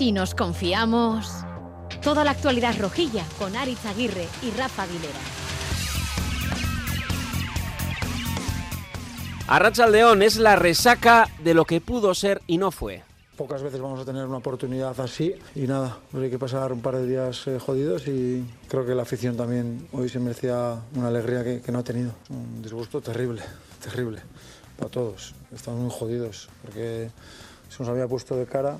[0.00, 1.44] Si nos confiamos,
[2.02, 5.18] toda la actualidad rojilla con Aritz Aguirre y Rafa Aguilera.
[9.46, 13.02] Arracha León es la resaca de lo que pudo ser y no fue.
[13.36, 16.80] Pocas veces vamos a tener una oportunidad así y nada, pues hay que pasar un
[16.80, 21.08] par de días eh, jodidos y creo que la afición también hoy se merecía una
[21.08, 22.12] alegría que, que no ha tenido.
[22.30, 23.42] Un disgusto terrible,
[23.82, 24.22] terrible
[24.80, 25.34] para todos.
[25.54, 27.10] Estamos muy jodidos porque
[27.68, 28.78] se nos había puesto de cara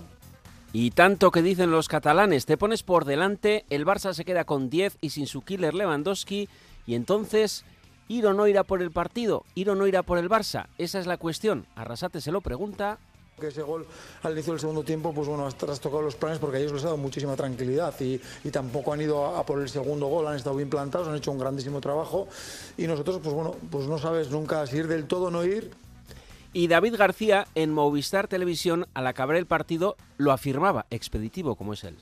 [0.73, 4.71] Y tanto que dicen los catalanes, te pones por delante, el Barça se queda con
[4.71, 6.49] 10 y sin su killer Lewandowski,
[6.87, 7.65] y entonces,
[8.09, 9.45] ¿ir o no irá por el partido?
[9.55, 10.69] ¿Ir o no irá por el Barça?
[10.79, 11.67] Esa es la cuestión.
[11.77, 12.99] Arrasate se lo pregunta.
[13.41, 13.87] que ese gol
[14.23, 16.83] al inicio del segundo tiempo, pues bueno, has trastocado los planes porque a ellos les
[16.83, 20.27] ha dado muchísima tranquilidad y, y tampoco han ido a, a por el segundo gol,
[20.27, 22.29] han estado bien plantados, han hecho un grandísimo trabajo
[22.77, 25.71] y nosotros, pues bueno, pues no sabes nunca si ir del todo o no ir.
[26.53, 31.85] Y David García en Movistar Televisión, al acabar el partido, lo afirmaba, expeditivo como es
[31.85, 31.97] él.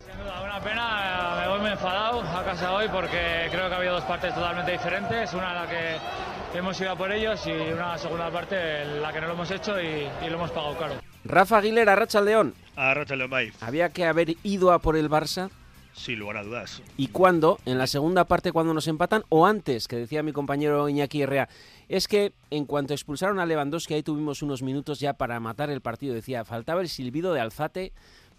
[0.00, 3.78] Sin duda, una pena, me voy muy enfadado a casa hoy porque creo que ha
[3.78, 7.72] habido dos partes totalmente diferentes, una en la que hemos ido a por ellos y
[7.72, 10.76] una segunda parte en la que no lo hemos hecho y, y lo hemos pagado
[10.76, 10.94] caro.
[11.24, 12.54] Rafa Aguilera, Racha León.
[12.74, 13.52] Arracha León Bay.
[13.60, 15.50] ¿Había que haber ido a por el Barça?
[15.92, 16.82] Sin lugar a dudas.
[16.96, 17.58] ¿Y cuándo?
[17.66, 19.88] ¿En la segunda parte cuando nos empatan o antes?
[19.88, 21.48] Que decía mi compañero Iñaki Herrea.
[21.88, 25.80] Es que en cuanto expulsaron a Lewandowski, ahí tuvimos unos minutos ya para matar el
[25.80, 26.14] partido.
[26.14, 27.92] Decía, faltaba el silbido de Alzate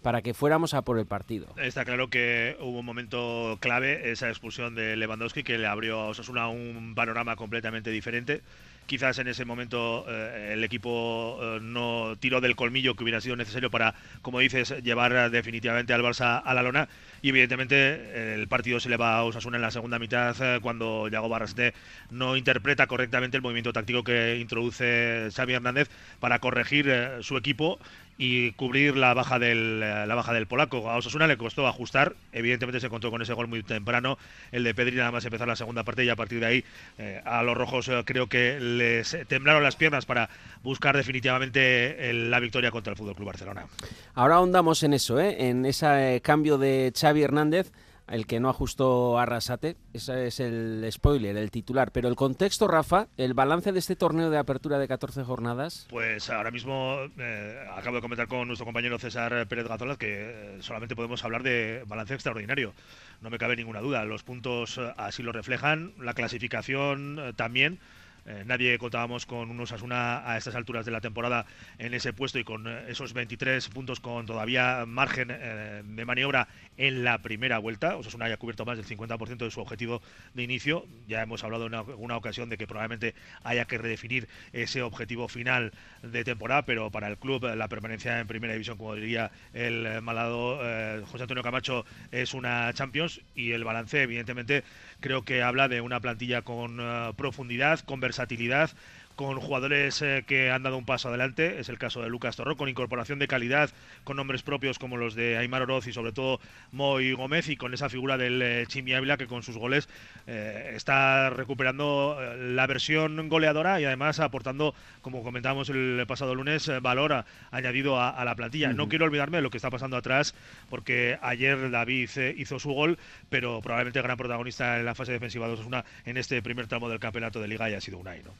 [0.04, 1.46] para que fuéramos a por el partido.
[1.56, 6.08] Está claro que hubo un momento clave, esa expulsión de Lewandowski, que le abrió a
[6.08, 8.42] Osasuna un panorama completamente diferente.
[8.84, 13.34] Quizás en ese momento eh, el equipo eh, no tiró del colmillo que hubiera sido
[13.34, 16.86] necesario para, como dices, llevar definitivamente al Barça a la lona.
[17.22, 21.08] Y evidentemente el partido se le va a Osasuna en la segunda mitad eh, cuando
[21.08, 21.72] Yago Barrasate
[22.10, 25.88] no interpreta correctamente el movimiento táctico que introduce Xavi Hernández
[26.20, 27.78] para corregir su equipo
[28.16, 30.88] y cubrir la baja del eh, la baja del polaco.
[30.90, 34.18] A Osasuna le costó ajustar, evidentemente se encontró con ese gol muy temprano,
[34.52, 36.64] el de Pedri nada más empezar la segunda parte y a partir de ahí
[36.98, 40.28] eh, a los rojos eh, creo que les temblaron las piernas para
[40.62, 43.66] buscar definitivamente el- la victoria contra el Fútbol Club Barcelona.
[44.14, 47.72] Ahora ahondamos en eso, en ese cambio de Xavi Hernández,
[48.08, 49.76] el que no ajustó a Arrasate.
[49.92, 51.90] Ese es el spoiler, el titular.
[51.92, 55.86] Pero el contexto, Rafa, el balance de este torneo de apertura de 14 jornadas.
[55.90, 60.56] Pues ahora mismo eh, acabo de comentar con nuestro compañero César Pérez Gazolas que eh,
[60.60, 62.74] solamente podemos hablar de balance extraordinario.
[63.20, 64.04] No me cabe ninguna duda.
[64.04, 67.78] Los puntos eh, así lo reflejan, la clasificación también.
[68.26, 71.44] Eh, nadie contábamos con un Osasuna a estas alturas de la temporada
[71.78, 76.48] en ese puesto y con eh, esos 23 puntos con todavía margen eh, de maniobra
[76.78, 77.96] en la primera vuelta.
[77.96, 80.00] Osasuna ya ha cubierto más del 50% de su objetivo
[80.32, 80.86] de inicio.
[81.06, 85.72] Ya hemos hablado en alguna ocasión de que probablemente haya que redefinir ese objetivo final
[86.02, 90.58] de temporada, pero para el club la permanencia en primera división, como diría el malado
[91.06, 94.64] José Antonio Camacho, es una Champions y el balance, evidentemente,
[95.00, 96.78] creo que habla de una plantilla con
[97.16, 98.70] profundidad, con versatilidad,
[99.16, 102.56] con jugadores eh, que han dado un paso adelante, es el caso de Lucas Torró,
[102.56, 103.70] con incorporación de calidad,
[104.02, 106.40] con nombres propios como los de Aymar Oroz y sobre todo
[106.72, 109.88] Moy Gómez y con esa figura del eh, Chimi Ávila que con sus goles
[110.26, 116.70] eh, está recuperando eh, la versión goleadora y además aportando, como comentábamos el pasado lunes,
[116.82, 118.72] valor a- añadido a, a la plantilla.
[118.72, 120.34] No quiero olvidarme de lo que está pasando atrás
[120.68, 122.98] porque ayer David hizo su gol,
[123.30, 126.88] pero probablemente el gran protagonista en la fase defensiva de Osasuna en este primer tramo
[126.88, 128.34] del campeonato de Liga haya sido Unai, ¿no?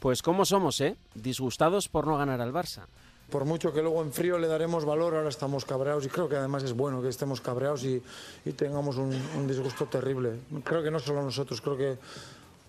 [0.00, 0.96] Pues cómo somos, ¿eh?
[1.14, 2.86] Disgustados por no ganar al Barça.
[3.30, 6.36] Por mucho que luego en frío le daremos valor, ahora estamos cabreados y creo que
[6.36, 8.02] además es bueno que estemos cabreados y,
[8.44, 9.12] y tengamos un,
[9.46, 10.40] disgusto terrible.
[10.64, 11.98] Creo que no solo nosotros, creo que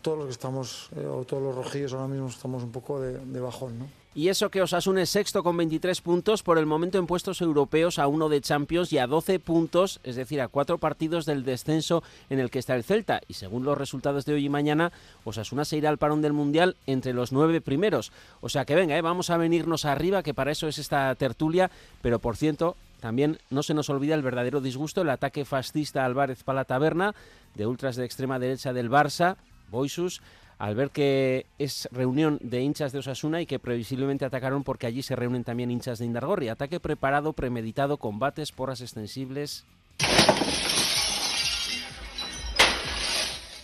[0.02, 3.20] todos los que estamos, eh, o todos los rojillos ahora mismo estamos un poco de,
[3.20, 3.99] de bajón, ¿no?
[4.16, 8.00] Y eso que Osasuna es sexto con 23 puntos, por el momento en puestos europeos
[8.00, 12.02] a uno de Champions y a 12 puntos, es decir, a cuatro partidos del descenso
[12.32, 13.22] en el que está el Celta.
[13.28, 14.92] Y según los resultados de hoy y mañana,
[15.26, 18.12] Osasuna se irá al parón del Mundial entre los nueve primeros.
[18.42, 19.02] O sea que venga, ¿eh?
[19.02, 21.70] vamos a venirnos arriba, que para eso es esta tertulia.
[22.02, 26.06] Pero por cierto, también no se nos olvida el verdadero disgusto, el ataque fascista a
[26.06, 27.14] Álvarez para la taberna,
[27.54, 29.38] de ultras de extrema derecha del Barça,
[29.70, 30.22] Boisus,
[30.60, 35.02] al ver que es reunión de hinchas de Osasuna y que previsiblemente atacaron porque allí
[35.02, 36.50] se reúnen también hinchas de Indargorri.
[36.50, 39.66] Ataque preparado, premeditado, combates, porras extensibles.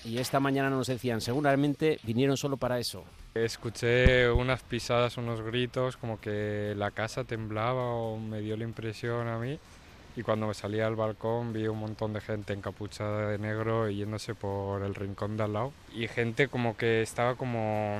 [0.05, 3.03] Y esta mañana nos decían, seguramente vinieron solo para eso.
[3.33, 9.27] Escuché unas pisadas, unos gritos, como que la casa temblaba o me dio la impresión
[9.27, 9.59] a mí.
[10.15, 14.33] Y cuando me salí al balcón vi un montón de gente encapuchada de negro yéndose
[14.33, 15.73] por el rincón de al lado.
[15.93, 17.99] Y gente como que estaba como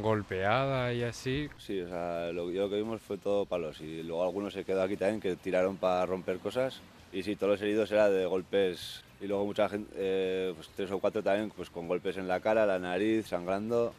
[0.00, 1.48] golpeada y así.
[1.58, 4.64] Sí, o sea, lo, yo lo que vimos fue todo palos y luego algunos se
[4.64, 6.80] quedó aquí también que tiraron para romper cosas
[7.12, 10.90] y sí, todos los heridos era de golpes y luego mucha gente, eh, pues tres
[10.90, 13.92] o cuatro también pues con golpes en la cara, la nariz, sangrando,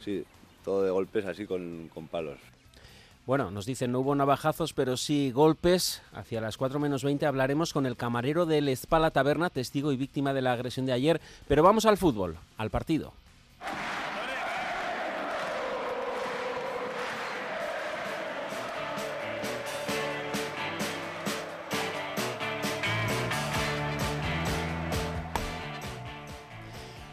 [0.00, 0.24] sí,
[0.64, 2.38] todo de golpes así con, con palos.
[3.26, 6.02] Bueno, nos dicen no hubo navajazos, pero sí golpes.
[6.12, 10.34] Hacia las 4 menos 20 hablaremos con el camarero del Espala Taberna, testigo y víctima
[10.34, 11.22] de la agresión de ayer.
[11.48, 13.14] Pero vamos al fútbol, al partido.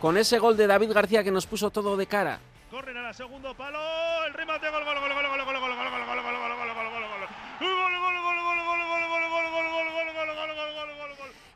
[0.01, 2.39] Con ese gol de David García que nos puso todo de cara.
[2.69, 3.79] Corren a la segundo palo,
[4.25, 5.30] el remate, gol, gol, gol, gol.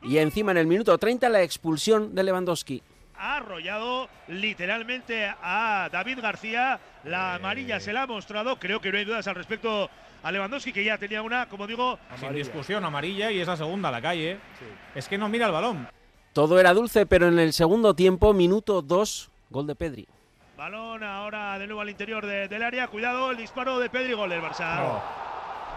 [0.06, 2.82] Y encima en el minuto 30 la expulsión de Lewandowski.
[3.18, 6.78] Ha arrollado literalmente a David García.
[7.04, 8.58] La amarilla se la ha mostrado.
[8.58, 9.90] Creo que no hay dudas al respecto
[10.22, 13.88] a Lewandowski, que ya tenía una, como digo, sin discusión amarilla y es la segunda
[13.88, 14.38] a la calle.
[14.94, 15.88] Es que no mira el balón.
[16.32, 20.06] Todo era dulce, pero en el segundo tiempo, minuto 2, gol de Pedri.
[20.56, 22.88] Balón ahora de nuevo al interior de, del área.
[22.88, 25.00] Cuidado, el disparo de Pedri, gol del Barça.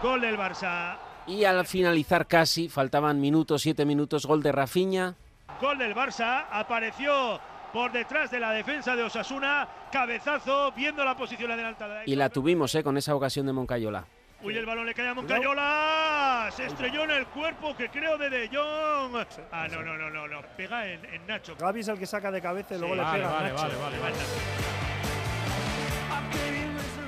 [0.02, 0.96] Gol del Barça.
[1.26, 5.14] Y al finalizar casi, faltaban minutos, siete minutos, gol de Rafinha.
[5.60, 7.40] Gol del Barça, apareció
[7.72, 12.02] por detrás de la defensa de Osasuna, cabezazo, viendo la posición adelantada.
[12.06, 14.04] Y la tuvimos eh, con esa ocasión de Moncayola.
[14.42, 16.48] Uy, el balón le cae a Moncayola.
[16.56, 19.24] Se estrelló en el cuerpo que creo de De Jong.
[19.52, 20.40] Ah, no, no, no, no, no.
[20.56, 21.54] Pega en, en Nacho.
[21.56, 23.62] Gaby es el que saca de cabeza y luego le Vale, pega a vale, Nacho.
[23.62, 24.14] vale, vale, vale.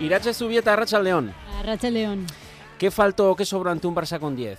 [0.00, 1.32] Irache Zubieta, Racha León.
[1.59, 2.26] A Rachel León.
[2.82, 4.58] ¿Qué faltó o qué sobró ante un Barça con 10?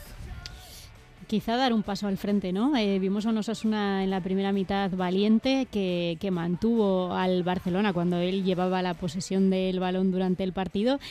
[1.27, 2.73] Quizá dar un paso al frente, ¿no?
[2.77, 7.91] Eh, vimos a un Osasuna en la primera mitad valiente que, que mantuvo al Barcelona
[7.91, 11.01] cuando él llevaba la posesión del balón durante el partido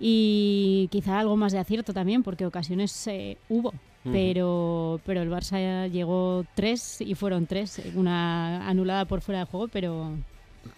[0.00, 3.72] y quizá algo más de acierto también porque ocasiones eh, hubo.
[4.02, 9.68] Pero, pero el Barça llegó tres y fueron tres, una anulada por fuera de juego,
[9.68, 10.16] pero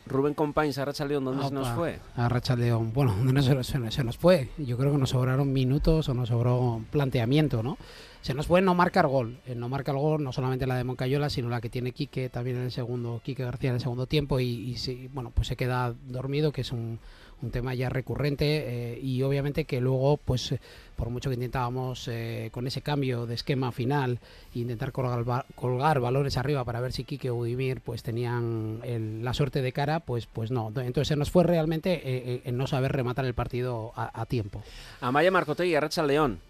[0.07, 1.99] Rubén Compains, a Racha León, ¿dónde se nos fue?
[2.17, 2.93] A Racha León.
[2.93, 4.49] Bueno, no se, se- se nos fue.
[4.59, 7.79] Yo creo que nos sobraron minutos o nos sobró planteamiento, ¿no?
[8.21, 9.39] Se nos fue no marcar gol.
[9.47, 12.57] El no marcar gol, no solamente la de Moncayola, sino la que tiene Quique también
[12.57, 15.57] en el segundo, Quique García en el segundo tiempo y, y sí, bueno, pues se
[15.57, 16.99] queda dormido, que es un,
[17.43, 20.61] un tema ya recurrente eh, y obviamente que luego, pues eh,
[20.99, 24.19] por mucho que intentábamos eh, con ese cambio de esquema final
[24.55, 29.25] e intentar colgar, colgar balones arriba para ver si Quique o Udimir pues tenían el-
[29.25, 30.69] la suerte de cara, pues pues no.
[30.77, 34.27] Entonces se nos fue realmente eh, eh, en no saber rematar el partido a, a
[34.27, 34.61] tiempo.
[35.01, 36.41] Amaya Marcotegui, a Racha León.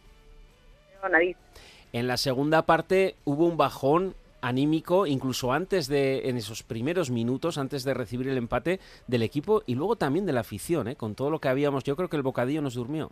[1.93, 7.59] En la segunda parte hubo un bajón anímico, incluso antes de, en esos primeros minutos,
[7.59, 10.97] antes de recibir el empate del equipo y luego también de la afición, ¿eh?
[10.97, 11.85] con todo lo que habíamos.
[11.85, 13.11] Yo creo que el bocadillo nos durmió.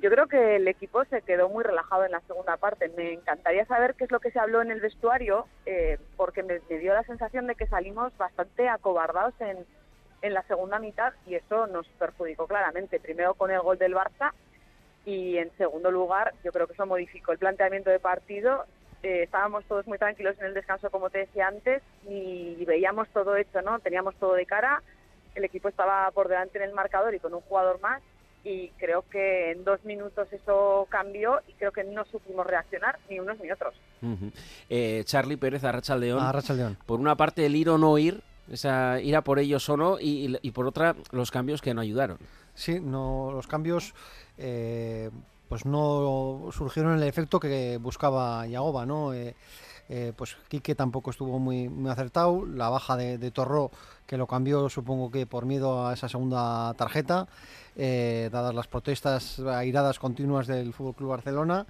[0.00, 2.90] Yo creo que el equipo se quedó muy relajado en la segunda parte.
[2.96, 6.58] Me encantaría saber qué es lo que se habló en el vestuario, eh, porque me,
[6.78, 9.58] dio la sensación de que salimos bastante acobardados en,
[10.22, 12.98] en la segunda mitad y eso nos perjudicó claramente.
[12.98, 14.32] Primero con el gol del Barça
[15.04, 18.64] y en segundo lugar yo creo que eso modificó el planteamiento de partido.
[19.02, 23.36] Eh, estábamos todos muy tranquilos en el descanso, como te decía antes, y veíamos todo
[23.36, 23.78] hecho, ¿no?
[23.80, 24.82] Teníamos todo de cara.
[25.34, 28.00] El equipo estaba por delante en el marcador y con un jugador más
[28.44, 33.18] y creo que en dos minutos eso cambió y creo que no supimos reaccionar ni
[33.20, 33.74] unos ni otros.
[34.02, 34.30] Ujú.
[34.68, 36.20] Eh, Charlie Pérez, a Racha León.
[36.20, 36.78] A Racha León.
[36.86, 40.00] Por una parte, el ir o no ir, esa ir a por ellos o no,
[40.00, 42.18] y, y por otra, los cambios que no ayudaron.
[42.54, 43.94] Sí, no, los cambios
[44.38, 45.10] eh,
[45.48, 49.12] pues no surgieron el efecto que buscaba Yagoba, ¿no?
[49.12, 49.34] Eh,
[49.92, 53.32] eh, pues Quique tampoco estuvo muy, acertado, la baja de, de
[54.06, 57.26] que lo cambió supongo que por miedo a esa segunda tarjeta,
[57.74, 61.66] eh, dadas las protestas airadas continuas del Fútbol Club Barcelona.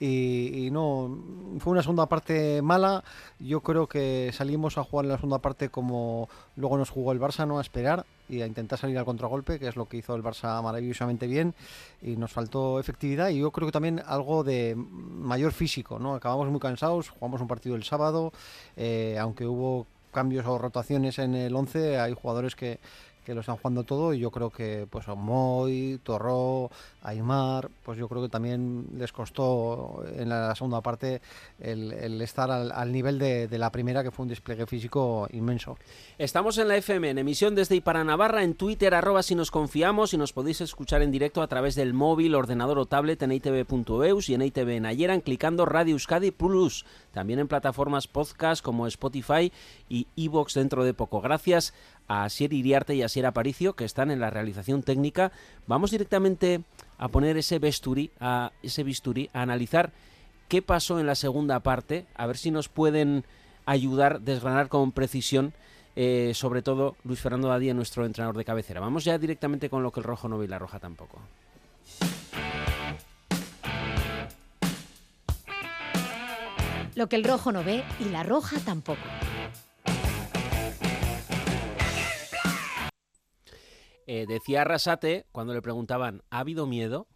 [0.00, 1.16] Y, y no
[1.60, 3.04] fue una segunda parte mala.
[3.38, 7.20] Yo creo que salimos a jugar en la segunda parte como luego nos jugó el
[7.20, 10.14] Barça, no a esperar y a intentar salir al contragolpe, que es lo que hizo
[10.14, 11.54] el Barça maravillosamente bien
[12.00, 16.14] y nos faltó efectividad y yo creo que también algo de mayor físico, ¿no?
[16.14, 18.32] Acabamos muy cansados, jugamos un partido el sábado,
[18.76, 22.78] eh, aunque hubo cambios o rotaciones en el 11, hay jugadores que,
[23.30, 26.68] que lo están jugando todo y yo creo que pues Moy, Torró,
[27.02, 31.22] Aymar, pues yo creo que también les costó en la segunda parte
[31.60, 35.78] el, estar al, nivel de, la primera que fue un despliegue físico inmenso.
[36.18, 39.52] Estamos en la FM, en emisión desde y para Navarra, en Twitter, arroba si nos
[39.52, 43.30] confiamos y nos podéis escuchar en directo a través del móvil, ordenador o tablet en
[43.30, 46.84] itv.eus y en ITV en Ayeran clicando Radio Euskadi Plus.
[47.12, 49.52] También en plataformas podcast como Spotify
[49.88, 51.20] y Evox dentro de poco.
[51.20, 51.74] Gracias
[52.08, 55.32] a Asier Iriarte y Asier Aparicio, que están en la realización técnica.
[55.66, 56.62] Vamos directamente
[56.98, 59.92] a poner ese bisturí, a, ese bisturí, a analizar
[60.48, 63.24] qué pasó en la segunda parte, a ver si nos pueden
[63.66, 65.52] ayudar, desgranar con precisión,
[65.96, 68.80] eh, sobre todo Luis Fernando Dadía, nuestro entrenador de cabecera.
[68.80, 71.20] Vamos ya directamente con lo que el rojo no ve y la roja tampoco.
[76.94, 79.00] Lo que el rojo no ve y la roja tampoco.
[84.06, 87.06] Eh, decía Arrasate cuando le preguntaban, ¿ha habido miedo?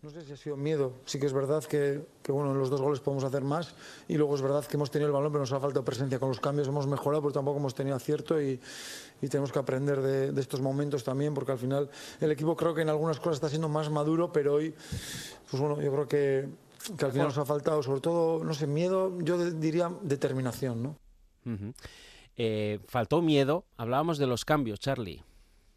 [0.00, 0.92] No sé si ha sido miedo.
[1.06, 3.74] Sí que es verdad que, que, bueno, en los dos goles podemos hacer más
[4.06, 6.28] y luego es verdad que hemos tenido el balón, pero nos ha faltado presencia con
[6.28, 6.68] los cambios.
[6.68, 8.60] Hemos mejorado, pero tampoco hemos tenido acierto y,
[9.20, 11.90] y tenemos que aprender de, de, estos momentos también, porque al final
[12.20, 14.72] el equipo creo que en algunas cosas está siendo más maduro, pero hoy,
[15.50, 16.48] pues bueno, yo creo que,
[16.96, 20.96] que al final nos ha faltado, sobre todo, no sé, miedo, yo diría determinación, ¿no?
[21.44, 21.74] Uh -huh.
[22.36, 23.64] eh, faltó miedo.
[23.76, 25.24] Hablábamos de los cambios, Charlie.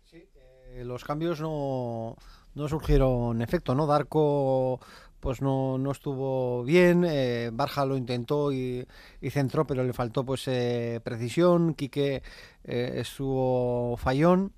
[0.06, 2.18] Sí, eh, los cambios no
[2.56, 3.88] no surgieron efecto, ¿no?
[3.88, 4.80] Darko
[5.22, 8.86] pues no, no estuvo bien, eh, Barja lo intentó y,
[9.22, 12.24] y, centró, pero le faltó pues eh, precisión, Quique
[12.64, 14.52] eh, estuvo fallón.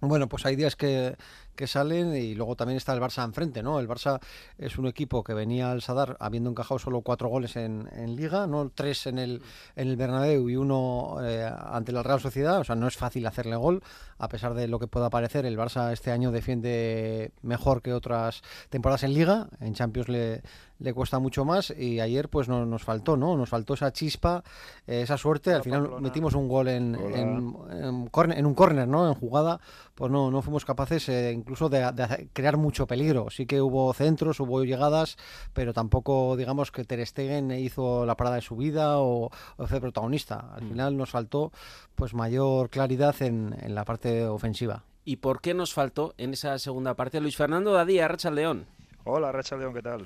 [0.00, 1.16] Bueno, pues hay días que,
[1.54, 3.80] que salen y luego también está el Barça enfrente, ¿no?
[3.80, 4.20] El Barça
[4.58, 8.46] es un equipo que venía al Sadar habiendo encajado solo cuatro goles en, en Liga,
[8.46, 8.70] ¿no?
[8.70, 9.42] Tres en el,
[9.76, 13.26] en el Bernabéu y uno eh, ante la Real Sociedad, o sea, no es fácil
[13.26, 13.82] hacerle gol,
[14.18, 18.42] a pesar de lo que pueda parecer, el Barça este año defiende mejor que otras
[18.68, 20.42] temporadas en Liga, en Champions le,
[20.80, 23.36] le cuesta mucho más y ayer pues no, nos faltó, ¿no?
[23.36, 24.42] Nos faltó esa chispa,
[24.86, 26.02] eh, esa suerte, al final Pamplona.
[26.02, 29.06] metimos un gol en, en, en, corner, en un córner, ¿no?
[29.06, 29.60] En jugada,
[29.94, 33.28] pues no, no fuimos capaces eh, incluso de, de, crear mucho peligro.
[33.30, 35.16] Sí que hubo centros, hubo llegadas,
[35.52, 39.80] pero tampoco digamos que Ter Stegen hizo la parada de su vida o, o fue
[39.80, 40.52] protagonista.
[40.54, 40.68] Al mm.
[40.68, 41.52] final nos faltó
[41.94, 44.84] pues mayor claridad en, en la parte ofensiva.
[45.04, 47.20] ¿Y por qué nos faltó en esa segunda parte?
[47.20, 48.66] Luis Fernando Dadía, Racha León.
[49.04, 50.04] Hola, Racha León, ¿qué tal?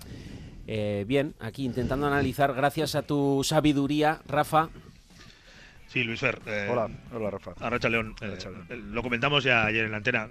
[0.66, 4.70] Eh, bien, aquí intentando analizar, gracias a tu sabiduría, Rafa.
[5.86, 6.40] Sí, Luis Fer.
[6.46, 7.52] Eh, hola, hola, Rafa.
[7.60, 8.14] Arracha León.
[8.20, 8.36] Eh,
[8.68, 8.92] León.
[8.92, 10.28] lo comentamos ya ayer en la antena.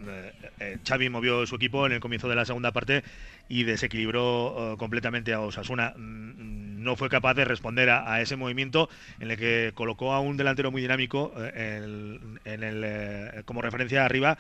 [0.60, 3.04] Eh, Xavi movió su equipo en el comienzo de la segunda parte
[3.48, 5.94] y desequilibró completamente a Osasuna.
[5.96, 10.20] Mm, no fue capaz de responder a, a, ese movimiento en el que colocó a
[10.20, 14.38] un delantero muy dinámico en el, como referencia arriba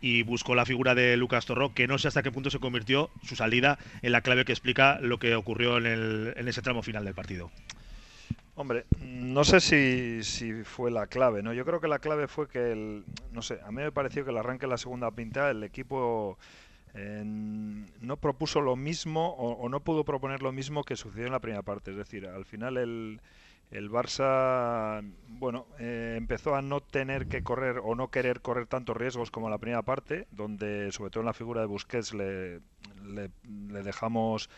[0.00, 3.10] y buscó la figura de Lucas Torró, que no sé hasta qué punto se convirtió
[3.22, 6.82] su salida en la clave que explica lo que ocurrió en, el, en ese tramo
[6.82, 7.50] final del partido.
[8.58, 11.52] Hombre, no sé si, si, fue la clave, ¿no?
[11.52, 14.30] Yo creo que la clave fue que, el, no sé, a mí me pareció que
[14.30, 16.38] el arranque de la segunda pinta, el equipo
[16.94, 21.40] eh, no propuso lo mismo o, no pudo proponer lo mismo que sucedió en la
[21.40, 21.90] primera parte.
[21.90, 23.20] Es decir, al final el,
[23.70, 28.96] el Barça, bueno, eh, empezó a no tener que correr o no querer correr tantos
[28.96, 32.60] riesgos como en la primera parte, donde sobre todo en la figura de Busquets le,
[33.04, 34.48] le dejamos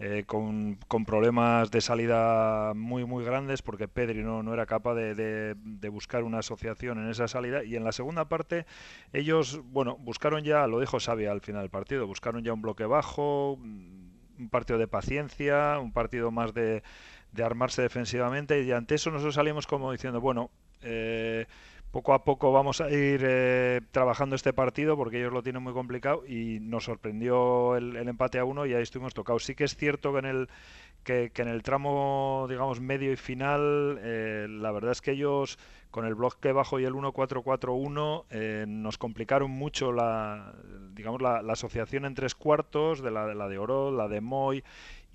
[0.00, 4.94] eh, con, con, problemas de salida muy muy grandes porque Pedri no, no era capaz
[4.94, 5.14] de,
[5.54, 7.62] de, buscar una asociación en esa salida.
[7.62, 8.66] Y en la segunda parte
[9.12, 12.86] ellos bueno buscaron ya lo dijo Xavi al final del partido buscaron ya un bloque
[12.86, 16.82] bajo un partido de paciencia un partido más de,
[17.30, 18.62] de armarse defensivamente.
[18.62, 20.50] Y ante eso nosotros salimos como diciendo bueno
[20.82, 21.46] eh,
[21.94, 25.72] poco a poco vamos a ir eh, trabajando este partido porque ellos lo tienen muy
[25.72, 29.44] complicado y nos sorprendió el, empate a uno y ahí estuvimos tocados.
[29.44, 30.48] Sí que es cierto que en el
[31.04, 35.56] que, en el tramo digamos medio y final eh, la verdad es que ellos
[35.92, 40.52] con el bloque bajo y el 1-4-4-1 eh, nos complicaron mucho la
[40.94, 44.20] digamos la, la, asociación en tres cuartos de la, de la de Oro, la de
[44.20, 44.64] Moy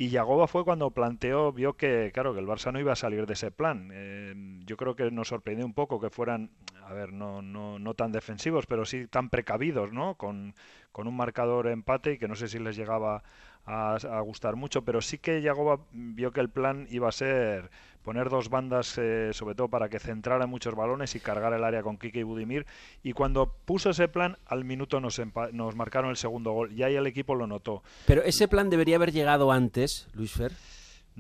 [0.02, 3.26] y Yagoba fue cuando planteó, vio que, claro, que el Barça no iba a salir
[3.26, 3.90] de ese plan.
[3.92, 4.34] Eh,
[4.66, 6.52] yo creo que nos sorprendió un poco que fueran,
[6.86, 10.16] a ver, no, no, no tan defensivos, pero sí tan precavidos, ¿no?
[10.16, 10.56] Con,
[10.94, 13.24] con un marcador empate y que no sé si les llegaba
[13.70, 17.70] a, gustar mucho, pero sí que Yagoba vio que el plan iba a ser
[18.04, 21.84] poner dos bandas, eh, sobre todo para que centrara muchos balones y cargar el área
[21.84, 22.66] con Kike y Budimir.
[23.04, 25.22] Y cuando puso ese plan, al minuto nos,
[25.52, 26.72] nos marcaron el segundo gol.
[26.72, 27.84] Y ahí el equipo lo notó.
[28.08, 30.54] Pero ese plan debería haber llegado antes, Luis Fer.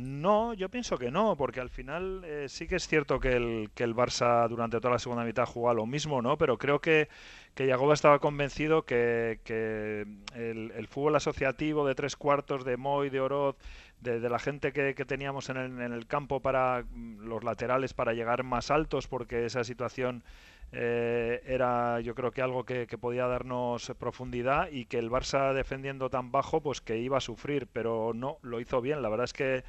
[0.01, 3.69] No, yo pienso que no, porque al final eh, sí que es cierto que el,
[3.75, 6.37] que el Barça durante toda la segunda mitad juega lo mismo, ¿no?
[6.37, 7.09] Pero creo que,
[7.53, 13.09] que Yagoba estaba convencido que, que el, el, fútbol asociativo de tres cuartos de Moy,
[13.09, 13.57] de Oroz,
[13.99, 17.43] de, de la gente que, que teníamos en el, en el, campo para mm, los
[17.43, 20.23] laterales para llegar más altos, porque esa situación
[20.71, 26.09] eh, era yo creo que algo que, podía darnos profundidad y que el Barça defendiendo
[26.09, 29.01] tan bajo, pues que iba a sufrir, pero no, lo hizo bien.
[29.01, 29.63] La verdad es que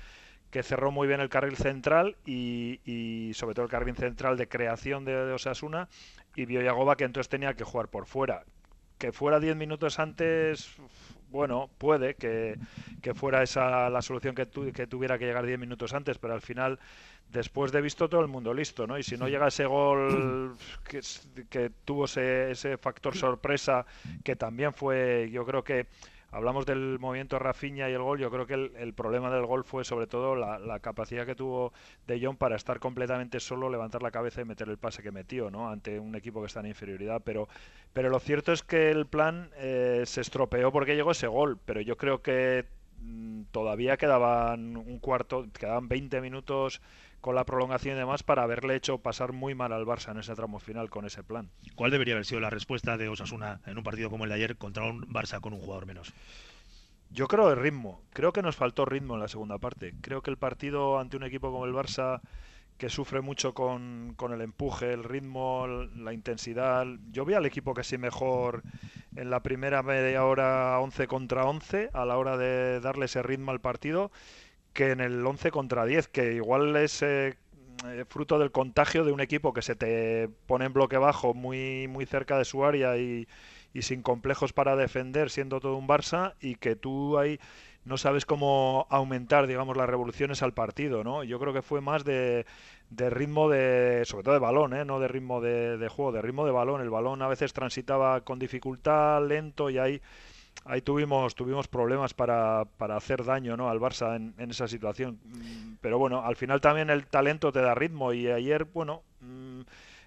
[0.51, 5.05] que cerró muy bien el carril central y, sobre todo el carril central de creación
[5.05, 5.89] de, Osasuna
[6.35, 8.45] y vio Yagoba que entonces tenía que jugar por fuera.
[8.99, 10.77] Que fuera 10 minutos antes,
[11.31, 12.59] bueno, puede que,
[13.15, 16.79] fuera esa la solución que, que tuviera que llegar 10 minutos antes, pero al final,
[17.29, 18.99] después de visto todo el mundo listo, ¿no?
[18.99, 20.57] Y si no llega ese gol
[20.89, 21.01] que,
[21.49, 23.87] que tuvo ese, ese factor sorpresa,
[24.25, 25.87] que también fue, yo creo que
[26.31, 29.85] hablamos del movimiento Rafinha y el gol, yo creo que el, problema del gol fue
[29.85, 31.73] sobre todo la, capacidad que tuvo
[32.07, 35.51] De Jong para estar completamente solo, levantar la cabeza y meter el pase que metió,
[35.51, 35.71] ¿no?
[35.71, 37.49] Ante un equipo que está en inferioridad, pero,
[37.93, 41.81] pero lo cierto es que el plan eh, se estropeó porque llegó ese gol, pero
[41.81, 42.67] yo creo que
[43.01, 46.81] mm, todavía quedaban un cuarto, quedaban 20 minutos
[47.21, 50.35] con la prolongación y demás para haberle hecho pasar muy mal al Barça en ese
[50.35, 51.51] tramo final con ese plan.
[51.75, 54.57] ¿Cuál debería haber sido la respuesta de Osasuna en un partido como el de ayer
[54.57, 56.13] contra un Barça con un jugador menos?
[57.11, 58.03] Yo creo el ritmo.
[58.13, 59.95] Creo que nos faltó ritmo en la segunda parte.
[60.01, 62.21] Creo que el partido ante un equipo como el Barça
[62.79, 66.87] que sufre mucho con, con, el empuje, el ritmo, la intensidad.
[67.11, 68.63] Yo vi al equipo que sí mejor
[69.17, 73.51] en la primera media hora 11 contra 11 a la hora de darle ese ritmo
[73.51, 74.11] al partido
[74.73, 77.37] que en el 11 contra 10, que igual es eh,
[77.87, 81.89] eh, fruto del contagio de un equipo que se te pone en bloque bajo muy,
[81.89, 83.27] muy cerca de su área y,
[83.73, 87.39] y sin complejos para defender, siendo todo un Barça, y que tú ahí
[87.85, 91.25] no sabes cómo aumentar, digamos, las revoluciones al partido, ¿no?
[91.25, 92.45] Yo creo que fue más de,
[92.91, 94.85] de ritmo de, sobre todo de balón, ¿eh?
[94.85, 96.83] No de ritmo de, de, juego, de ritmo de balón.
[96.83, 100.03] El balón a veces transitaba con dificultad, lento, y ahí
[100.65, 103.69] ahí tuvimos tuvimos problemas para, para hacer daño ¿no?
[103.69, 105.21] al Barça en, en, esa situación.
[105.25, 109.61] Mm, pero bueno, al final también el talento te da ritmo y ayer, bueno, mm,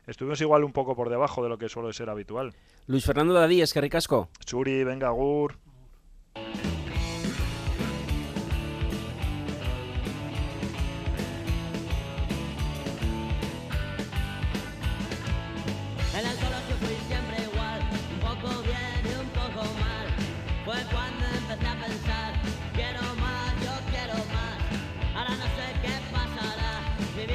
[0.08, 2.54] estuvimos igual un poco por debajo de lo que suele ser habitual.
[2.88, 4.30] Luis Fernando Dadí, es que ricasco.
[4.46, 5.58] Churi, venga, Gur.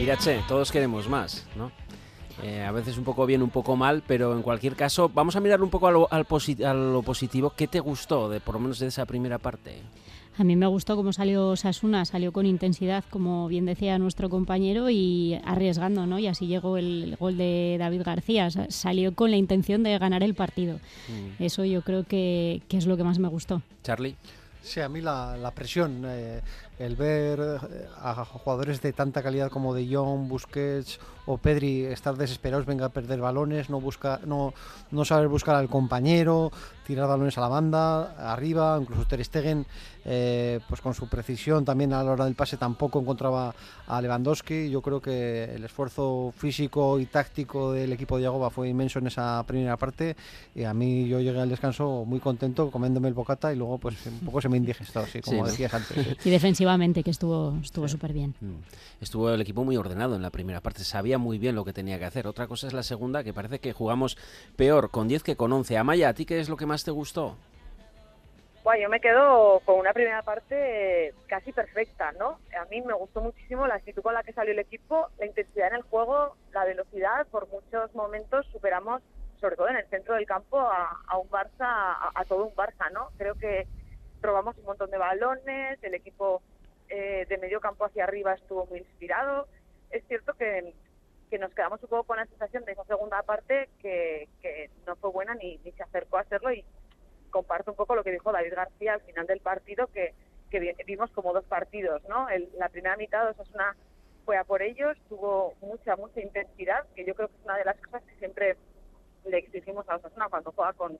[0.00, 1.72] Irache, todos queremos más, ¿no?
[2.42, 5.40] Eh, a veces un poco bien, un poco mal, pero en cualquier caso, vamos a
[5.40, 6.24] mirar un poco a lo, al
[6.64, 7.52] a lo positivo.
[7.56, 9.82] ¿Qué te gustó, de por lo menos de esa primera parte?
[10.36, 14.88] A mí me gustó cómo salió Sasuna, salió con intensidad, como bien decía nuestro compañero,
[14.88, 16.20] y arriesgando, ¿no?
[16.20, 20.34] Y así llegó el gol de David García, salió con la intención de ganar el
[20.34, 20.76] partido.
[21.08, 21.42] Mm.
[21.42, 23.62] Eso yo creo que, que, es lo que más me gustó.
[23.82, 24.14] Charlie.
[24.62, 26.42] Sí, a mí la, la presión, eh,
[26.78, 32.16] el ver eh, a jugadores de tanta calidad como De Jong, Busquets o Pedri estar
[32.16, 34.52] desesperados, venga a perder balones, no busca, no,
[34.90, 36.50] no saber buscar al compañero,
[36.86, 39.66] tirar balones a la banda, arriba, incluso Ter Stegen,
[40.10, 43.54] eh, pues con su precisión también a la hora del pase tampoco encontraba
[43.86, 44.70] a Lewandowski.
[44.70, 49.08] Yo creo que el esfuerzo físico y táctico del equipo de Yagoba fue inmenso en
[49.08, 50.16] esa primera parte
[50.54, 54.06] y a mí yo llegué al descanso muy contento comiéndome el bocata y luego pues
[54.06, 56.16] un poco se me indigestó, así como decías antes.
[56.24, 58.34] Y defensivamente que estuvo estuvo súper bien.
[58.40, 59.02] Mm.
[59.02, 61.98] Estuvo el equipo muy ordenado en la primera parte, sabía muy bien lo que tenía
[61.98, 62.26] que hacer.
[62.26, 64.16] Otra cosa es la segunda, que parece que jugamos
[64.56, 65.76] peor con 10 que con 11.
[65.76, 67.36] Amaya, ¿a ti qué es lo que más te gustó?
[68.68, 72.38] Bueno, yo me quedo con una primera parte casi perfecta, ¿no?
[72.54, 75.68] A mí me gustó muchísimo la actitud con la que salió el equipo, la intensidad
[75.68, 77.26] en el juego, la velocidad.
[77.28, 79.00] Por muchos momentos superamos,
[79.40, 83.08] sobre todo en el centro del campo, a, un Barça, a, todo un Barça, ¿no?
[83.16, 83.66] Creo que
[84.20, 86.42] robamos un montón de balones, el equipo
[86.90, 89.48] eh, de medio campo hacia arriba estuvo muy inspirado.
[89.88, 90.74] Es cierto que,
[91.30, 94.94] que nos quedamos un poco con la sensación de esa segunda parte que, que no
[94.96, 96.66] fue buena ni, ni se acercó a hacerlo y
[97.30, 100.14] comparto un poco lo que dijo David García al final del partido que,
[100.86, 102.28] vimos como dos partidos, ¿no?
[102.28, 103.76] El, la primera mitad una
[104.24, 107.64] fue a por ellos, tuvo mucha, mucha intensidad, que yo creo que es una de
[107.64, 108.56] las cosas que siempre
[109.24, 110.98] le exigimos a Osasuna cuando juega con,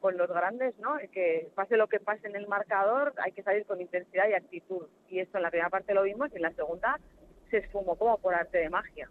[0.00, 0.96] con los grandes, ¿no?
[1.12, 4.86] Que pase lo que pase en el marcador, hay que salir con intensidad y actitud.
[5.08, 7.00] Y esto en la primera parte lo vimos y en la segunda
[7.50, 9.08] se esfumó como por arte de magia.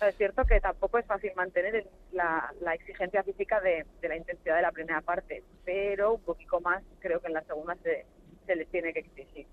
[0.00, 4.72] Es cierto que tampoco es fácil mantener la, exigencia física de, la intensidad de la
[4.72, 8.04] primera parte, pero un poquito más creo que en la segunda se,
[8.54, 9.46] les tiene que exigir.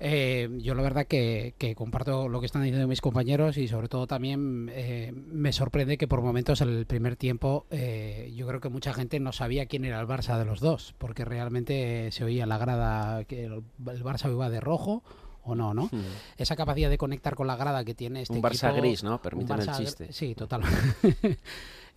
[0.00, 4.06] Eh, yo la verdad que, comparto lo que están diciendo mis compañeros y sobre todo
[4.06, 8.68] también eh, me sorprende que por momentos en el primer tiempo eh, yo creo que
[8.68, 12.46] mucha gente no sabía quién era el Barça de los dos, porque realmente se oía
[12.46, 15.02] la grada que el, el Barça iba de rojo
[15.48, 15.90] o no, ¿no?
[16.36, 19.20] Esa capacidad de conectar con la grada que tiene este Un Barça gris, ¿no?
[19.20, 20.12] Permíteme el chiste.
[20.12, 20.62] Sí, total.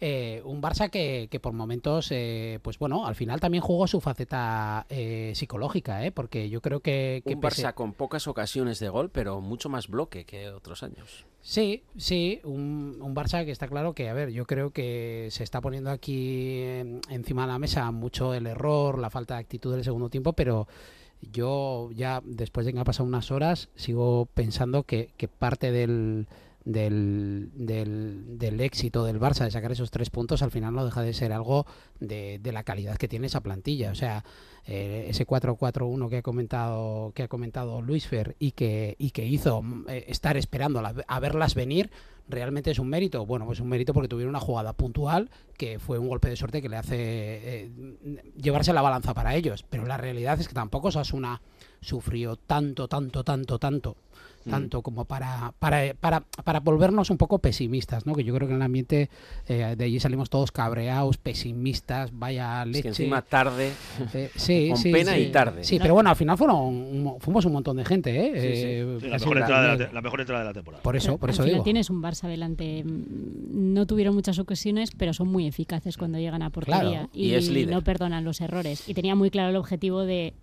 [0.04, 4.02] Eh, un Barça que, que por momentos, eh, pues bueno, al final también jugó su
[4.02, 6.12] faceta eh, psicológica, ¿eh?
[6.12, 7.22] porque yo creo que...
[7.24, 10.82] que Un pese- Barça con pocas ocasiones de gol, pero mucho más bloque que otros
[10.82, 11.26] años.
[11.42, 15.44] Sí, sí, un, un Barça que está claro que, a ver, yo creo que se
[15.44, 19.72] está poniendo aquí em, encima de la mesa mucho el error, la falta de actitud
[19.76, 20.68] del segundo tiempo, pero
[21.22, 26.28] yo ya después de que han pasado unas horas sigo pensando que, que parte del,
[26.64, 31.02] del, del, del éxito del Barça de sacar esos tres puntos al final no deja
[31.02, 31.66] de ser algo
[32.00, 33.92] de, de la calidad que tiene esa plantilla.
[33.92, 34.24] O sea,
[34.68, 39.26] eh, ese 4-4-1 que ha comentado que ha comentado Luis Fer y que, y que
[39.26, 41.90] hizo mm, eh, estar esperando a, la- a verlas venir
[42.30, 43.26] realmente es un mérito.
[43.26, 46.62] Bueno, pues un mérito porque tuvieron una jugada puntual que fue un golpe de suerte
[46.62, 47.72] que le hace eh,
[48.38, 49.66] llevarse la balanza para ellos.
[49.70, 51.42] Pero la realidad es que tampoco Osasuna
[51.82, 53.98] sufrió tanto, tanto, tanto, tanto.
[54.50, 58.14] Tanto como para, para, para, para volvernos un poco pesimistas, ¿no?
[58.16, 59.10] Que yo creo que en el ambiente
[59.48, 62.78] eh, de allí salimos todos cabreados, pesimistas, vaya leche.
[62.80, 63.72] Es que encima tarde,
[64.14, 65.22] Eh, sí, con sí, pena sí.
[65.22, 65.64] y tarde.
[65.64, 68.32] Sí, pero bueno, al final fueron un mo- fuimos un montón de gente, ¿eh?
[68.36, 70.54] Eh, Sí, la, mejor la- entrada de la, la- te- la mejor entrada de la
[70.54, 70.84] temporada.
[70.84, 71.64] Por eso, por Al eso final digo.
[71.64, 72.84] tienes un Barça delante.
[72.84, 76.82] mm, No tuvieron muchas ocasiones, pero son muy eficaces cuando llegan a portería.
[76.82, 77.70] Claro, y es líder.
[77.74, 78.88] no perdonan los errores.
[78.90, 80.34] Y tenía muy claro el objetivo de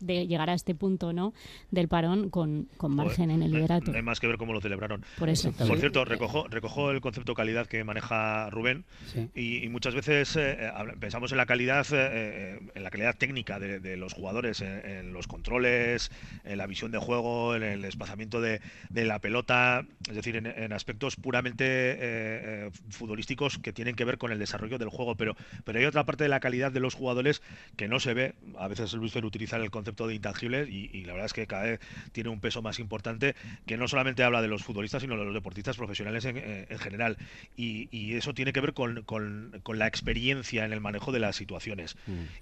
[0.00, 1.32] de llegar a este punto no
[1.70, 3.90] del parón con, con margen en el liderato.
[3.90, 5.04] No hay más que ver cómo lo celebraron.
[5.18, 5.52] Por eso.
[5.52, 9.28] Por cierto, recojo, recojo el concepto calidad que maneja Rubén Sí.
[9.34, 10.70] y, y muchas veces eh, eh,
[11.00, 15.12] pensamos en la calidad, eh, en la calidad técnica de, de los jugadores, en, en
[15.12, 16.10] los controles,
[16.44, 20.46] en la visión de juego, en el desplazamiento de, de la pelota, es decir, en,
[20.46, 25.36] en aspectos puramente eh, futbolísticos que tienen que ver con el desarrollo del juego, pero,
[25.64, 27.42] pero hay otra parte de la calidad de los jugadores
[27.76, 28.34] que no se ve.
[28.58, 31.46] A veces Luis Fer utiliza el concepto de intangibles y, y la verdad es que
[31.46, 31.80] cada vez
[32.12, 33.34] tiene un peso más importante
[33.66, 36.78] que no solamente habla de los futbolistas, sino de los deportistas profesionales en, eh, en
[36.78, 37.16] general.
[37.56, 41.20] Y, y eso tiene que ver con, con- con la experiencia en el manejo de
[41.20, 41.96] las situaciones.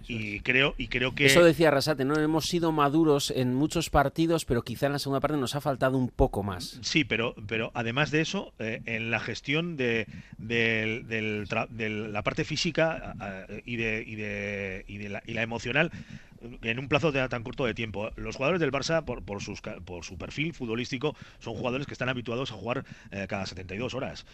[0.09, 1.27] Y creo, y creo que...
[1.27, 2.19] Eso decía Rasate, ¿no?
[2.19, 5.99] Hemos sido maduros en muchos partidos, pero quizá en la segunda parte nos ha faltado
[5.99, 6.79] un poco más.
[6.83, 10.07] Sí, pero, pero además de eso, eh, en la gestión de,
[11.49, 13.15] tra- de la parte física
[13.65, 15.91] y, de, y, de, y, de la, y la emocional,
[16.63, 18.11] en un plazo tan corto de tiempo.
[18.17, 22.09] Los jugadores del Barça, por, por, sus, por su perfil futbolístico, son jugadores que están
[22.09, 24.27] habituados a jugar eh, cada 72 horas.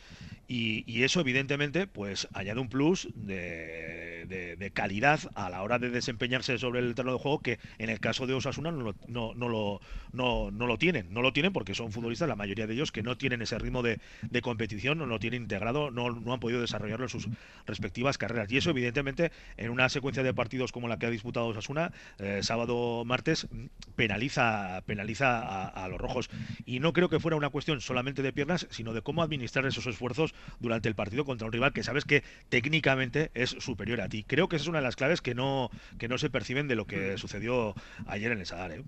[0.52, 6.58] Y, eso, evidentemente, pues añade un plus de, de- calidad a la hora de desempeñarse
[6.58, 9.80] sobre el terreno de juego que en el caso de Osasuna no no, no lo,
[10.12, 11.12] no, no lo tienen.
[11.12, 13.82] No lo tienen porque son futbolistas, la mayoría de ellos, que no tienen ese ritmo
[13.82, 17.28] de, de competición, no lo tienen integrado, no, no han podido desarrollarlo en sus
[17.66, 18.50] respectivas carreras.
[18.52, 22.40] Y eso, evidentemente, en una secuencia de partidos como la que ha disputado Osasuna, eh,
[22.42, 23.46] sábado, martes,
[23.96, 26.30] penaliza, penaliza a, los rojos.
[26.64, 29.86] Y no creo que fuera una cuestión solamente de piernas, sino de cómo administrar esos
[29.86, 34.24] esfuerzos durante el partido contra un rival que sabes que técnicamente es superior a ti.
[34.26, 36.76] Creo que esa es una de las claves que no, que no se perciben de
[36.76, 37.74] lo que sucedió
[38.06, 38.72] ayer en el Sadar.
[38.72, 38.82] ¿eh?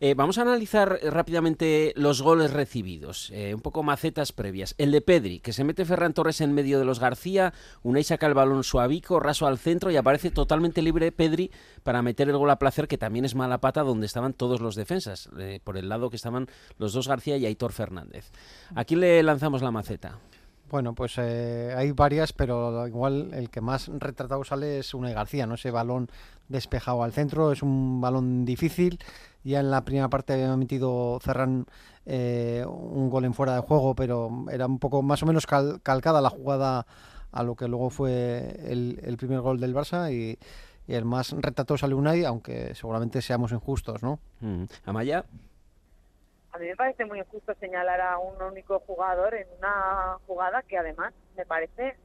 [0.00, 4.74] Eh, vamos a analizar rápidamente los goles recibidos, un poco macetas previas.
[4.78, 7.52] El de Pedri, que se mete Ferran Torres en medio de los García,
[7.82, 11.50] Unai saca el balón suavico, raso al centro y aparece totalmente libre Pedri
[11.82, 14.74] para meter el gol a placer, que también es mala pata donde estaban todos los
[14.76, 16.46] defensas, eh, por el lado que estaban
[16.78, 18.30] los dos García y Aitor Fernández.
[18.74, 20.18] ¿A quién le lanzamos la maceta?
[20.68, 25.46] Bueno, pues eh, hay varias, pero igual el que más retratado sale es Unai García,
[25.46, 25.54] ¿no?
[25.54, 26.08] Ese balón
[26.48, 28.98] despejado al centro, es un balón difícil.
[29.44, 31.66] Ya en la primera parte había metido Ferran
[32.04, 35.78] eh, un gol en fuera de juego, pero era un poco más o menos cal-
[35.84, 36.84] calcada la jugada
[37.30, 40.36] a lo que luego fue el, el primer gol del Barça y,
[40.86, 44.18] y el más retratado sale Unai, aunque seguramente seamos injustos, ¿no?
[44.40, 44.64] Mm.
[44.84, 45.24] Amaya.
[46.52, 50.78] A mí me parece muy injusto señalar a un único jugador en una jugada que
[50.78, 51.96] además me parece,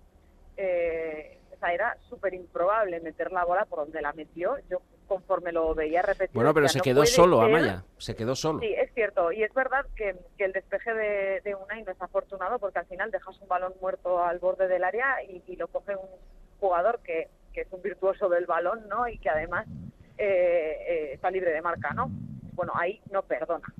[0.57, 4.57] eh, o sea, era súper improbable meter la bola por donde la metió.
[4.69, 6.37] Yo conforme lo veía repetido.
[6.39, 7.45] Bueno, pero decía, se "No quedó solo, ser".
[7.45, 7.83] Amaya.
[7.97, 8.59] Se quedó solo.
[8.59, 9.31] Sí, es cierto.
[9.31, 12.85] Y es verdad que, que el despeje de, de Unai no es afortunado porque al
[12.85, 16.07] final dejas un balón muerto al borde del área y, y lo coge un
[16.59, 19.07] jugador que, que es un virtuoso del balón, ¿no?
[19.07, 19.67] Y que además
[20.17, 22.09] eh, eh, está libre de marca, ¿no?
[22.53, 23.73] Bueno, ahí no perdona.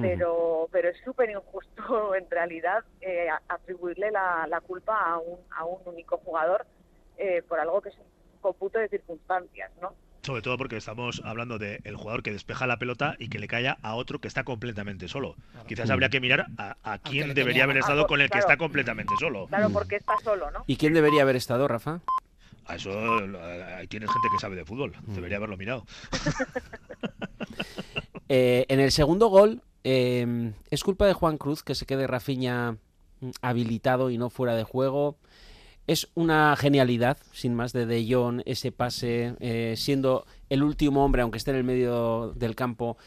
[0.00, 5.64] Pero, pero es súper injusto en realidad eh, atribuirle la, la culpa a un, a
[5.64, 6.66] un único jugador
[7.16, 8.04] eh, por algo que es un
[8.40, 9.92] computo de circunstancias, ¿no?
[10.22, 13.68] Sobre todo porque estamos hablando del jugador que despeja la pelota y que le cae
[13.80, 15.36] a otro que está completamente solo.
[15.66, 19.14] Quizás habría que mirar a, a quién debería haber estado con el que está completamente
[19.18, 19.46] solo.
[19.46, 20.64] Claro, porque está solo, ¿no?
[20.66, 22.00] ¿Y quién debería haber estado, Rafa?
[22.68, 24.92] A eso eh, ahí tienes gente que sabe de fútbol.
[25.06, 25.84] Debería haberlo mirado.
[28.30, 32.72] Eh, en el segundo gol, eh, ¿es culpa de Juan Cruz que se quede Rafiña
[33.20, 35.16] mm, habilitado y no fuera de juego?
[35.86, 41.22] Es una genialidad, sin más, de De Jong, ese pase, eh, siendo el último hombre,
[41.22, 42.98] aunque esté en el medio del campo,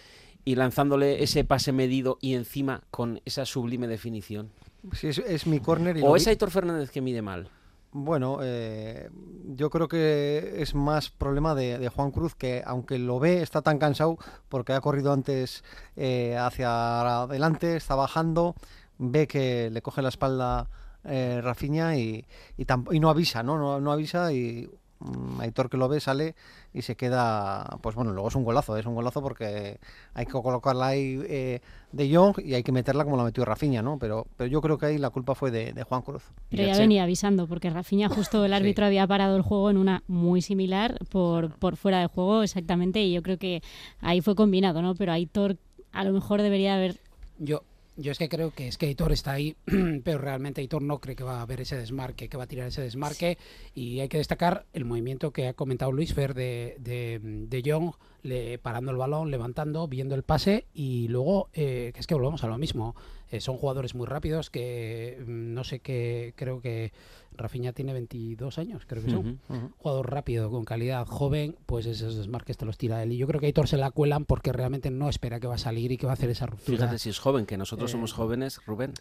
[0.44, 4.50] y lanzándole ese pase medido y encima con esa sublime definición.
[4.94, 5.98] Sí, es, es mi córner.
[6.02, 7.48] ¿O es vi- Aitor Fernández que mide mal?
[7.94, 9.10] Bueno, eh,
[9.48, 13.80] yo creo que es más problema de, Juan Cruz que aunque lo ve está tan
[13.80, 15.64] cansado porque ha corrido antes
[15.98, 18.56] eh, hacia adelante, está bajando,
[18.98, 20.70] ve que le coge la espalda
[21.04, 22.26] eh, Rafinha y,
[22.58, 23.80] y, y no avisa, ¿no?
[23.82, 26.36] No, avisa y mm, Aitor que lo ve sale
[26.74, 29.80] y se queda, pues bueno, luego es un golazo, es un golazo porque
[30.14, 31.60] hay que colocarla ahí eh,
[31.92, 34.00] de Jong y hay que meterla como la metió Rafinha, ¿no?
[34.00, 36.24] Pero, pero yo creo que ahí la culpa fue de, de Juan Cruz.
[36.50, 40.04] Pero ya venía avisando, porque Rafinha justo el árbitro había parado el juego en una
[40.08, 43.62] muy similar por, por fuera de juego exactamente y yo creo que
[44.00, 44.96] ahí fue combinado, ¿no?
[44.96, 45.58] Pero Aitor
[45.92, 47.00] a lo mejor debería haber...
[47.38, 47.64] Yo,
[47.98, 49.56] yo es que creo que es que Aitor está ahí,
[50.04, 52.68] pero realmente Aitor no cree que va a haber ese desmarque, que va a tirar
[52.68, 53.38] ese desmarque.
[53.76, 57.94] Y hay que destacar el movimiento que ha comentado Luis Fer de, de, de Jong,
[58.24, 62.44] le, parando el balón, levantando, viendo el pase y luego, eh, que es que volvemos
[62.44, 62.96] a lo mismo.
[63.32, 66.92] Eh, son jugadores muy rápidos que mm, no sé qué, creo que
[67.34, 69.20] Rafinha tiene 22 años, creo que son.
[69.20, 69.72] Ujú, ujú.
[69.78, 73.14] Jugador rápido, con calidad, joven, pues esos desmarques te los tira él.
[73.14, 75.60] Y yo creo que Aitor se la cuelan porque realmente no espera que va a
[75.60, 76.78] salir y que va a hacer esa ruptura.
[76.78, 78.94] Fíjate si es joven, que nosotros Eh, somos jóvenes, Rubén.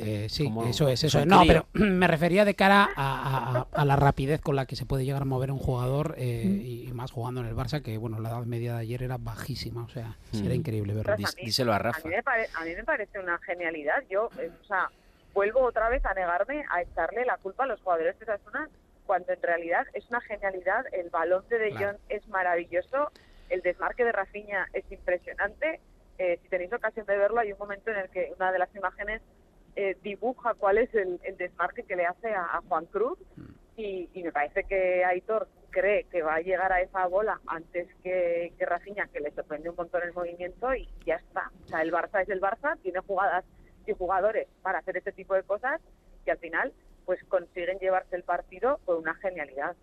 [0.00, 1.26] Eh, sí, Como- eso es, eso es.
[1.26, 4.86] No, pero me refería de cara a, a- a la rapidez con la que se
[4.86, 7.98] puede llegar a mover un jugador eh, y, y más jugando en el Barça, que
[7.98, 10.52] bueno, la edad media de ayer era bajísima, o sea, era Mm.
[10.52, 11.14] increíble verlo.
[11.14, 14.02] A mí- A mí, me pare- a mí me parece una genialidad.
[14.08, 14.88] Yo, eh, o sea,
[15.34, 18.68] vuelvo otra vez a negarme a echarle la culpa a los jugadores de Osasuna
[19.06, 20.84] cuando en realidad es una genialidad.
[20.92, 21.98] El balón de De Jong Claro.
[22.08, 23.10] es maravilloso,
[23.48, 25.80] el desmarque de Rafinha es impresionante.
[26.18, 28.74] Eh, si tenéis ocasión de verlo, hay un momento en el que una de las
[28.74, 29.22] imágenes
[29.78, 33.16] eh, dibuja cuál es el, el desmarque que le hace a, a Juan Cruz
[33.76, 37.86] y, y me parece que Aitor cree que va a llegar a esa bola antes
[38.02, 41.52] que, que Rafinha, que le sorprende un montón el movimiento y ya está.
[41.64, 43.44] O sea, el Barça es el Barça, tiene jugadas
[43.86, 45.80] y jugadores para hacer este tipo de cosas
[46.26, 46.72] y al final
[47.06, 49.76] pues consiguen llevarse el partido con una genialidad.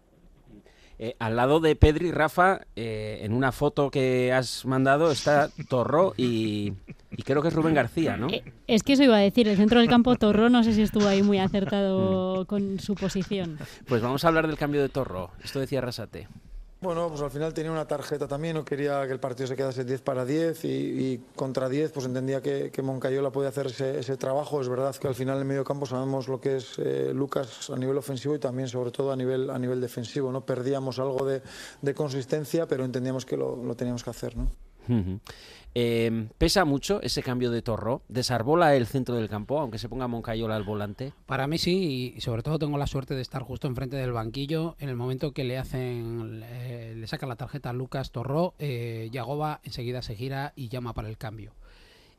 [0.98, 6.14] Eh, al lado de Pedri, Rafa, eh, en una foto que has mandado está Torró
[6.16, 6.74] y,
[7.12, 8.28] y creo que es Rubén García, ¿no?
[8.68, 11.08] Es que eso iba a decir, el centro del campo Torró no sé si estuvo
[11.08, 13.58] ahí muy acertado con su posición.
[13.88, 15.32] Pues vamos a hablar del cambio de Torró.
[15.44, 16.28] Esto decía Rasate.
[16.86, 19.84] Bueno, pues al final tenía una tarjeta también, no quería que el partido se quedase
[19.84, 24.18] 10 para 10 y, contra 10 pues entendía que, que Moncayola podía hacer ese, ese
[24.18, 24.62] trabajo.
[24.62, 27.72] Es verdad que al final en el medio campo sabemos lo que es eh, Lucas
[27.72, 30.32] a nivel ofensivo y también sobre todo a nivel, a nivel defensivo.
[30.32, 30.46] ¿no?
[30.46, 31.42] Perdíamos algo de,
[31.82, 34.38] de consistencia, pero entendíamos que lo, lo teníamos que hacer.
[34.38, 34.52] ¿no?
[35.78, 38.02] Eh, ¿Pesa mucho ese cambio de Torró?
[38.08, 41.12] ¿Desarbola el centro del campo, aunque se ponga Moncayola al volante?
[41.26, 44.78] Para mí sí, y sobre todo tengo la suerte de estar justo enfrente del banquillo
[44.80, 49.10] en el momento que le hacen, eh, le sacan la tarjeta a Lucas Torró, eh,
[49.12, 51.52] Yagoba enseguida se gira y llama para el cambio.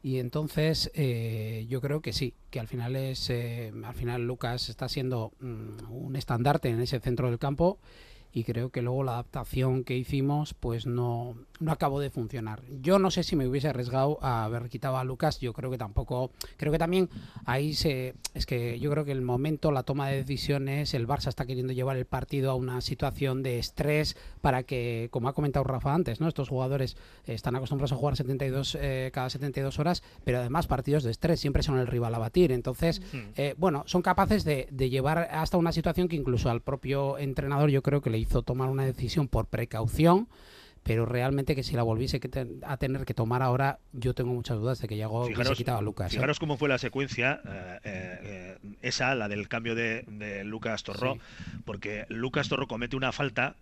[0.03, 4.91] Y entonces eh, yo creo que sí, que al final es, al final Lucas está
[4.91, 7.79] siendo mm, un estandarte en ese centro del campo
[8.33, 12.63] y creo que luego la adaptación que hicimos pues no, no acabó de funcionar.
[12.81, 15.79] Yo no sé si me hubiese arriesgado a haber quitado a Lucas, yo creo que
[15.79, 17.09] tampoco, creo que también
[17.45, 21.29] ahí se, es que yo creo que el momento, la toma de decisiones, el Barça
[21.29, 25.65] está queriendo llevar el partido a una situación de estrés para que, como ha comentado
[25.65, 26.29] Rafa antes, ¿no?
[26.29, 31.11] estos jugadores están acostumbrados a jugar 72, eh, cada 72 horas, pero además partidos de
[31.11, 33.01] estrés, siempre son el rival a batir, entonces,
[33.37, 37.71] eh, bueno, son capaces de, de llevar hasta una situación que incluso al propio entrenador
[37.71, 40.29] yo creo que le hizo tomar una decisión por precaución,
[40.83, 42.21] pero realmente que si la volviese
[42.65, 45.83] a tener que tomar ahora, yo tengo muchas dudas de que hubiese Fijaros, quitado a
[45.83, 46.13] Lucas.
[46.13, 46.15] ¿eh?
[46.17, 50.83] fijaros cómo fue la secuencia, eh, eh, eh, esa, la del cambio de, de Lucas
[50.85, 51.21] Torró, Sí.
[51.65, 53.57] porque Lucas Torró comete una falta,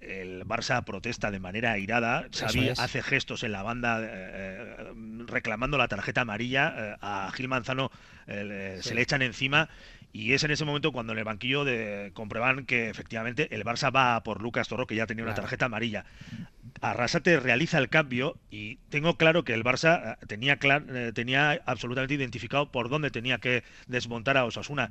[0.00, 2.78] el Barça protesta de manera airada, Xavi es.
[2.80, 4.92] hace gestos en la banda eh, eh,
[5.26, 7.90] reclamando la tarjeta amarilla, eh, a Gil Manzano
[8.26, 8.88] eh, Sí.
[8.90, 9.68] se le echan encima
[10.12, 13.94] y es en ese momento cuando en el banquillo de, comprueban que efectivamente el Barça
[13.94, 16.04] va por Lucas Torró, que ya tenía una tarjeta amarilla.
[16.80, 21.60] Arrasate realiza el cambio y tengo claro que el Barça eh, tenía, clar- eh, tenía
[21.66, 24.90] absolutamente identificado por dónde tenía que desmontar a Osasuna.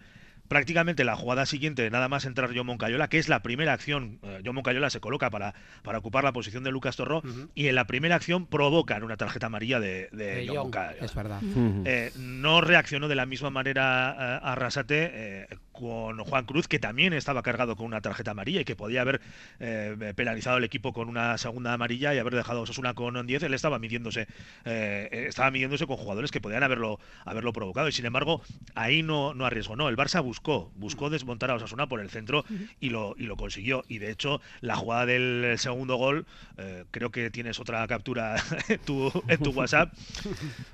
[0.52, 4.42] Prácticamente la jugada siguiente, nada más entrar John Moncayola, que es la primera acción, eh,
[4.46, 7.24] John Moncayola se coloca para, para ocupar la posición de Lucas Torró
[7.56, 11.06] y en la primera acción provocan una tarjeta amarilla de, de De John Moncayola.
[11.06, 11.42] es verdad.
[11.86, 15.48] Eh, no reaccionó de la misma manera eh, Arrasate, eh,
[15.82, 19.22] con Juan Cruz, que también estaba cargado con una tarjeta amarilla y que podía haber
[19.60, 23.44] eh, penalizado el equipo con una segunda amarilla y haber dejado a Osasuna con 10,
[23.44, 24.28] él estaba midiéndose
[24.66, 27.88] eh, estaba midiéndose con jugadores que podían haberlo haberlo provocado.
[27.88, 28.42] Y sin embargo
[28.76, 30.41] ahí no, no arriesgó, no, el Barça buscó,
[30.76, 32.44] buscó desmontar a Osasuna por el centro
[32.80, 36.26] y lo, y lo consiguió y de hecho la jugada del segundo gol,
[36.58, 38.36] eh, creo que tienes otra captura
[38.68, 39.94] en tu, en tu WhatsApp.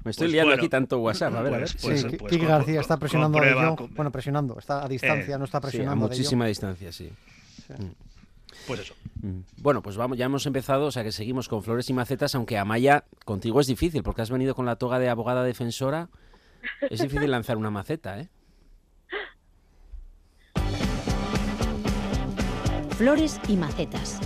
[0.04, 1.70] Me estoy pues liando aquí tanto WhatsApp, a ver, a ver.
[1.82, 5.60] Pues, sí, pues, García está presionando a bueno, presionando, está a distancia, eh, no está
[5.62, 6.06] presionando.
[6.06, 7.12] a muchísima distancia, sí.
[7.70, 8.08] Mm.
[8.66, 8.96] Pues eso.
[9.22, 9.40] Mm.
[9.58, 12.58] Bueno, pues vamos, ya hemos empezado, o sea que seguimos con flores y macetas, aunque
[12.58, 16.10] Amaya contigo es difícil, porque has venido con la toga de abogada defensora.
[16.90, 18.30] Es difícil lanzar una maceta, ¿eh?
[22.98, 24.20] Flores y macetas.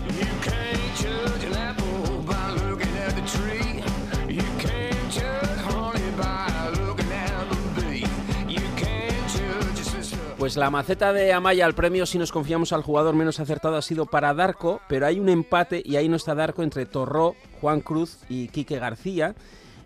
[10.38, 13.82] Pues la maceta de Amaya al premio, si nos confiamos al jugador menos acertado, ha
[13.82, 17.82] sido para Darko, pero hay un empate y ahí no está Darko entre Torró, Juan
[17.82, 19.36] Cruz y Quique García.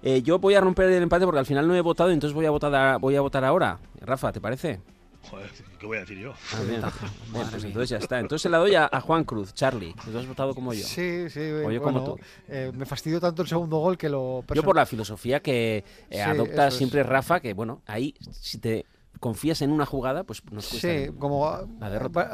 [0.04, 2.46] Eh, yo voy a romper el empate porque al final no he votado, entonces voy
[2.46, 3.80] a votar ahora.
[4.00, 4.80] Rafa, ¿te parece?
[5.30, 6.34] Joder, ¿qué voy a decir yo?
[6.54, 6.92] Ah,
[7.32, 8.20] pues entonces ya está.
[8.20, 9.94] Entonces se la doy a, Juan Cruz, Charlie.
[10.04, 10.86] ¿Tú has votado como yo?
[10.86, 11.40] Sí, sí.
[11.40, 12.20] O yo como tú.
[12.48, 14.44] Eh, me fastidió tanto el segundo gol que lo...
[14.54, 18.86] Yo por la filosofía que eh, adopta siempre Rafa, que bueno, ahí si te
[19.20, 21.50] confías en una jugada, pues nos cuesta Sí, como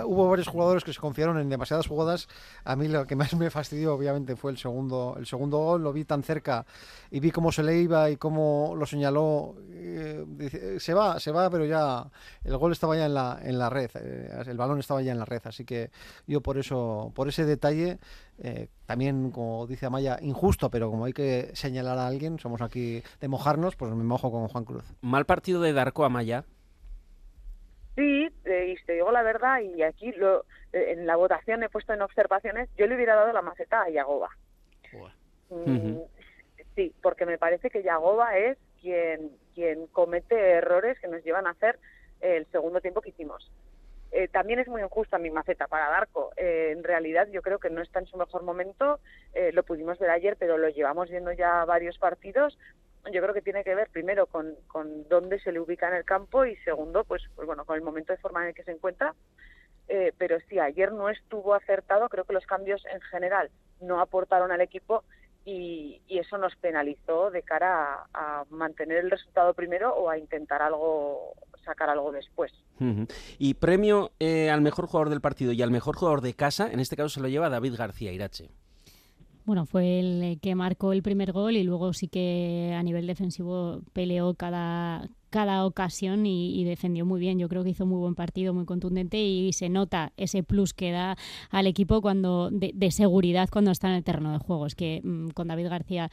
[0.06, 2.28] hubo varios jugadores que se confiaron en demasiadas jugadas,
[2.64, 5.94] a mí lo que más me fastidió obviamente fue el segundo el segundo gol, lo
[5.94, 6.66] vi tan cerca
[7.10, 11.50] y vi cómo se le iba y cómo lo señaló, eh, se va, se va,
[11.50, 12.10] pero ya
[12.44, 15.20] el gol estaba ya en la, en la red, eh, el balón estaba ya en
[15.20, 15.92] la red, así que
[16.28, 18.00] yo por eso, por ese detalle,
[18.40, 23.04] eh, también como dice Amaya, injusto, pero como hay que señalar a alguien, somos aquí
[23.20, 24.84] de mojarnos, pues me mojo con Juan Cruz.
[25.02, 26.46] Mal partido de Darko Amaya.
[27.96, 31.70] Sí, eh, y te digo la verdad, y aquí lo, eh, en la votación he
[31.70, 34.30] puesto en observaciones, yo le hubiera dado la maceta a Yagoba.
[35.50, 35.98] Mm,
[36.76, 41.52] sí, porque me parece que Yagoba es quien, quien comete errores que nos llevan a
[41.52, 41.78] hacer
[42.22, 43.52] el segundo tiempo que hicimos.
[44.14, 46.32] Eh, también es muy injusta mi maceta para Darko.
[46.38, 49.00] en realidad yo creo que no está en su mejor momento,
[49.54, 52.58] lo pudimos ver ayer, pero lo llevamos viendo ya varios partidos
[53.12, 56.06] yo creo que tiene que ver primero con, con dónde se le ubica en el
[56.06, 58.72] campo y segundo, pues, pues bueno, con el momento de forma en el que se
[58.72, 59.16] encuentra.
[59.88, 63.50] Eh, pero sí, ayer no estuvo acertado, creo que los cambios en general
[63.82, 65.04] no aportaron al equipo
[65.44, 70.62] y, y eso nos penalizó de cara a, mantener el resultado primero o a intentar
[70.62, 71.34] algo
[71.66, 72.52] sacar algo después.
[73.38, 76.80] Y premio eh, al mejor jugador del partido y al mejor jugador de casa, en
[76.80, 78.50] este caso se lo lleva David García Irache.
[79.52, 83.82] Bueno, fue el que marcó el primer gol y luego sí que a nivel defensivo
[83.92, 87.38] peleó cada, cada ocasión y, defendió muy bien.
[87.38, 90.92] Yo creo que hizo muy buen partido, muy contundente y se nota ese plus que
[90.92, 91.18] da
[91.50, 94.68] al equipo cuando de, seguridad cuando está en el terreno de juego.
[94.68, 96.10] Es que mm, con David García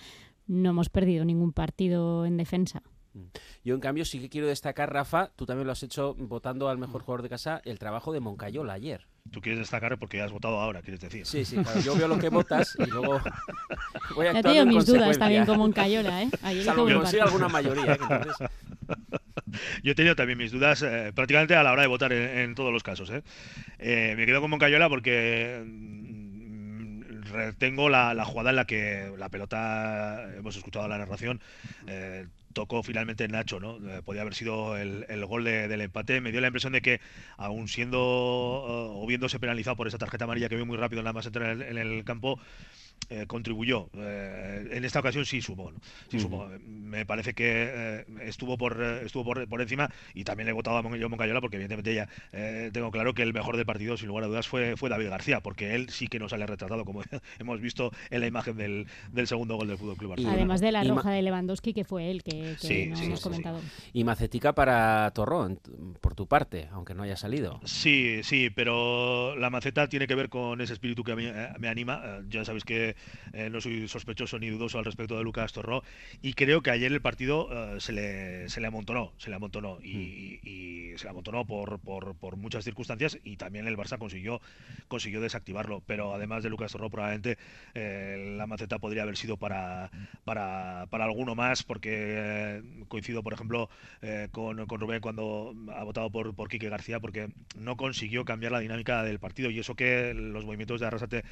[0.48, 2.82] no hemos perdido ningún partido en defensa.
[3.14, 3.26] Mm.
[3.62, 6.78] Yo, en cambio, sí que quiero destacar, Rafa, tú también lo has hecho votando al
[6.78, 9.06] mejor jugador de casa, el trabajo de Moncayola ayer.
[9.30, 11.26] Tú quieres destacar porque has votado ahora, quieres decir.
[11.26, 11.80] Sí, sí, claro.
[11.80, 13.20] Yo veo lo que votas y luego
[14.14, 16.30] voy a Ya tengo mis dudas también como en Cayola, ¿eh?
[16.42, 17.92] Ayer Salvo que consiga alguna mayoría.
[17.94, 17.98] ¿eh?
[19.82, 22.72] Yo he tenido también mis dudas eh, prácticamente a la hora de votar en, todos
[22.72, 23.10] los casos.
[23.10, 23.22] ¿eh?
[23.78, 26.78] eh me quedo con Moncayola porque mm,
[27.58, 31.40] tengo la, la, jugada en la que la pelota, hemos escuchado la narración,
[31.86, 33.76] eh, tocó finalmente Nacho, ¿no?
[33.88, 36.20] Eh, podía haber sido el, gol del empate.
[36.20, 37.00] Me dio la impresión de que,
[37.36, 41.26] aún siendo o viéndose penalizado por esa tarjeta amarilla que vio muy rápido nada más
[41.26, 42.38] entrar en el campo,
[43.10, 43.88] eh, contribuyó.
[43.94, 45.72] Eh, en esta ocasión sí sumó.
[46.10, 46.18] Sí
[46.66, 50.82] Me parece que eh, estuvo por estuvo por, encima y también le he votado a
[50.82, 52.08] Moncayola porque evidentemente ya
[52.70, 55.40] tengo claro que el mejor del partido, sin lugar a dudas, fue, fue David García,
[55.40, 57.00] porque él sí que nos sale retratado, como
[57.38, 58.86] hemos visto en la imagen del,
[59.26, 60.34] segundo gol del Fútbol Club Barcelona.
[60.34, 63.60] Además de la roja de Lewandowski, que fue él que, hemos comentado.
[63.94, 65.60] Y macetica para Torrón,
[66.00, 67.60] por tu parte, aunque no haya salido.
[67.64, 72.20] Sí, sí, pero la maceta tiene que ver con ese espíritu que me, me anima.
[72.28, 72.87] Ya sabéis que
[73.32, 75.82] eh, no soy sospechoso ni dudoso al respecto de Lucas Torró
[76.22, 79.78] y creo que ayer el partido eh, se, le, se le amontonó, se le amontonó
[79.82, 84.40] y, y, se le amontonó por, por, por, muchas circunstancias y también el Barça consiguió,
[84.88, 87.38] consiguió desactivarlo, pero además de Lucas Torró probablemente
[87.74, 89.90] eh, la maceta podría haber sido para,
[90.24, 93.68] para, para alguno más porque coincido por ejemplo
[94.32, 98.60] con, con, Rubén cuando ha votado por, por Quique García porque no consiguió cambiar la
[98.60, 101.24] dinámica del partido y eso que los movimientos de Arrasate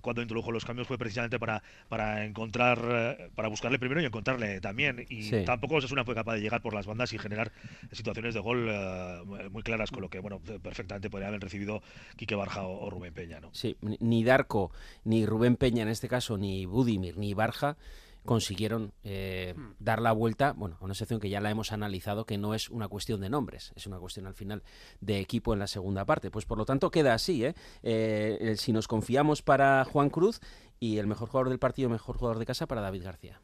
[0.00, 2.80] cuando introdujo los cambios fue fue precisamente para, para encontrar,
[3.18, 5.04] eh, para buscarle primero y encontrarle también.
[5.08, 5.44] Y Sí.
[5.44, 7.52] tampoco Osasuna fue capaz de llegar por las bandas y generar
[7.92, 11.82] situaciones de gol eh, muy claras, con lo que, bueno, perfectamente podría haber recibido
[12.16, 13.50] Quique Barja o, o Rubén Peña, ¿no?
[13.52, 14.72] Sí, ni- Darko,
[15.04, 17.76] ni Rubén Peña en este caso, ni Budimir, ni Barja
[18.24, 22.38] consiguieron eh, dar la vuelta, bueno, a una sección que ya la hemos analizado, que
[22.38, 24.64] no es una cuestión de nombres, es una cuestión al final
[25.00, 26.28] de equipo en la segunda parte.
[26.32, 27.44] Pues por lo tanto queda así,
[27.84, 30.40] eh, si nos confiamos para Juan Cruz
[30.80, 33.40] y el mejor jugador del partido, mejor jugador de casa para David García.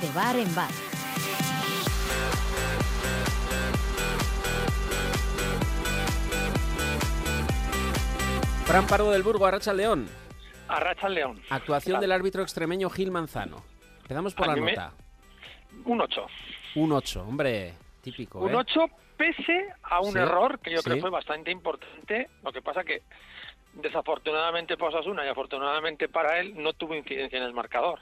[0.00, 0.70] De bar en bar.
[8.66, 10.08] Fran Pardo del Burgo, Arracha León.
[10.68, 11.40] Arracha el León.
[11.50, 13.62] Actuación del árbitro extremeño Gil Manzano.
[14.02, 14.92] Empezamos por A la me- nota.
[15.84, 16.26] Un 8.
[16.76, 18.38] Un 8, hombre, típico.
[18.40, 18.56] Un ¿eh?
[18.56, 18.80] 8
[19.20, 21.00] pese a un Sí, error que yo creo sí.
[21.02, 22.28] fue bastante importante.
[22.42, 23.02] Lo que pasa que
[23.74, 28.00] desafortunadamente para Osasuna y afortunadamente para él no tuvo incidencia en el marcador,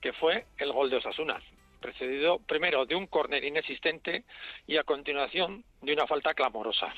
[0.00, 1.40] que fue el gol de Osasuna,
[1.80, 4.24] precedido primero de un córner inexistente
[4.66, 6.88] y a continuación de una falta clamorosa.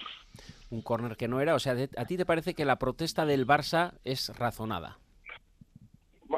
[0.70, 1.54] Un córner que no era.
[1.54, 4.98] O sea, ¿a ti te parece que la protesta del Barça es razonada?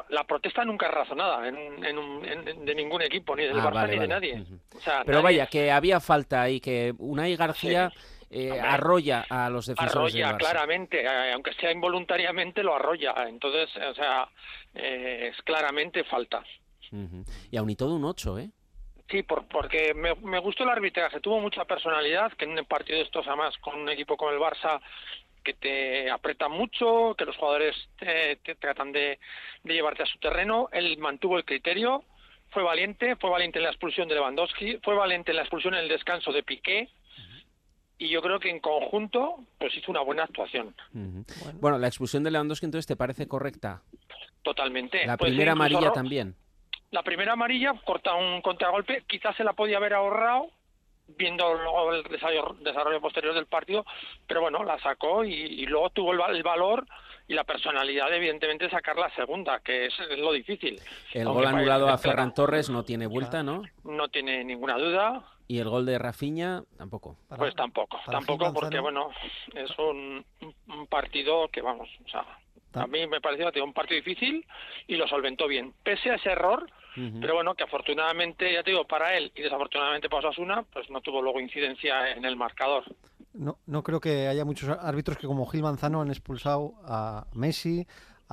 [0.09, 3.63] La protesta nunca es razonada en, en un- en- de ningún equipo, ni del Ah,
[3.65, 4.41] Barça vale, ni de nadie.
[4.41, 4.59] Ujú.
[4.77, 7.91] O sea, Pero nadie vaya, que había falta y que Unai García
[8.31, 10.39] eh, arrolla a los defensores arrolla del Barça.
[10.39, 13.13] claramente, eh, aunque sea involuntariamente lo arrolla.
[13.27, 14.27] Entonces, o sea,
[14.73, 16.43] eh, es claramente falta.
[17.51, 18.49] Y aún y todo un 8, ¿eh?
[19.09, 22.97] Sí, por, porque me, me gustó el arbitraje, tuvo mucha personalidad, que en un partido
[22.97, 24.79] de estos, además, con un equipo como el Barça,
[25.43, 29.19] que te aprieta mucho, que los jugadores te, te tratan de,
[29.63, 32.03] de llevarte a su terreno, él mantuvo el criterio,
[32.51, 35.81] fue valiente, fue valiente en la expulsión de Lewandowski, fue valiente en la expulsión en
[35.81, 36.89] el descanso de Piqué,
[37.97, 40.75] y yo creo que en conjunto, pues hizo una buena actuación.
[41.61, 41.77] Bueno.
[41.77, 43.81] la expulsión de Lewandowski entonces te parece correcta.
[44.41, 45.05] totalmente.
[45.05, 46.35] La primera amarilla también.
[46.91, 50.51] La primera amarilla corta un contragolpe, quizás se la podía haber ahorrado
[51.07, 53.85] viendo luego el desarrollo, desarrollo posterior del partido,
[54.27, 56.85] pero bueno, la sacó y, y luego tuvo el, va- el valor
[57.27, 60.79] y la personalidad de, evidentemente de sacar la segunda, que es, es lo difícil.
[61.13, 63.63] El Aunque gol anulado a claro, Ferran Torres no tiene vuelta, ¿no?
[63.83, 67.17] No tiene ninguna duda, Y el gol de Rafinha tampoco.
[67.37, 69.09] pues tampoco, tampoco porque bueno,
[69.53, 70.25] es un,
[70.67, 72.25] un partido que vamos, o sea,
[72.73, 74.45] a mí me pareció tío, un partido difícil
[74.87, 76.69] y lo solventó bien, pese a ese error,
[77.19, 81.01] pero bueno, que afortunadamente, ya te digo, para él y desafortunadamente para Osasuna, pues no
[81.01, 82.83] tuvo luego incidencia en el marcador.
[83.33, 87.87] No, no creo que haya muchos árbitros que como Gil Manzano han expulsado a Messi,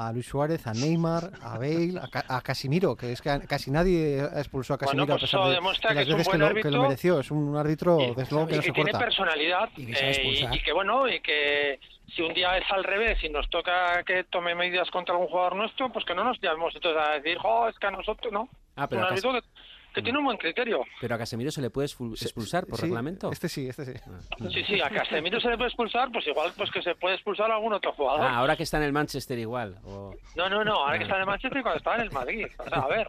[0.08, 3.70] a Luis Suárez, a Neymar, a Bale, a, Ca- a Casimiro, que es que casi
[3.70, 6.38] nadie ha expulsado a Bueno, Casimiro pues a pesar eso de, las que veces que
[6.38, 7.20] lo, que lo árbitro mereció.
[7.20, 9.04] Es un árbitro, desde luego, que y no que se tiene corta.
[9.04, 11.78] personalidad Y que sabe eh, y que bueno y que
[12.14, 15.54] si un día es al revés y nos toca que tome medidas contra algún jugador
[15.56, 18.48] nuestro pues que no nos llamemos entonces a decir oh es que a nosotros no
[18.76, 19.40] Ah, pero un árbitro que,
[19.94, 22.82] que tiene un buen criterio Pero a Casemiro se le puede expul- expulsar por Sí,
[22.86, 23.30] reglamento.
[23.32, 23.92] Este sí, este sí.
[24.52, 27.50] sí sí a Casemiro se le puede expulsar pues igual pues que se puede expulsar
[27.50, 29.78] a algún otro jugador Ah, ahora que está en el Manchester igual.
[29.84, 32.10] o- no no no ahora que está en el Manchester y cuando estaba en el
[32.12, 33.08] Madrid o sea a ver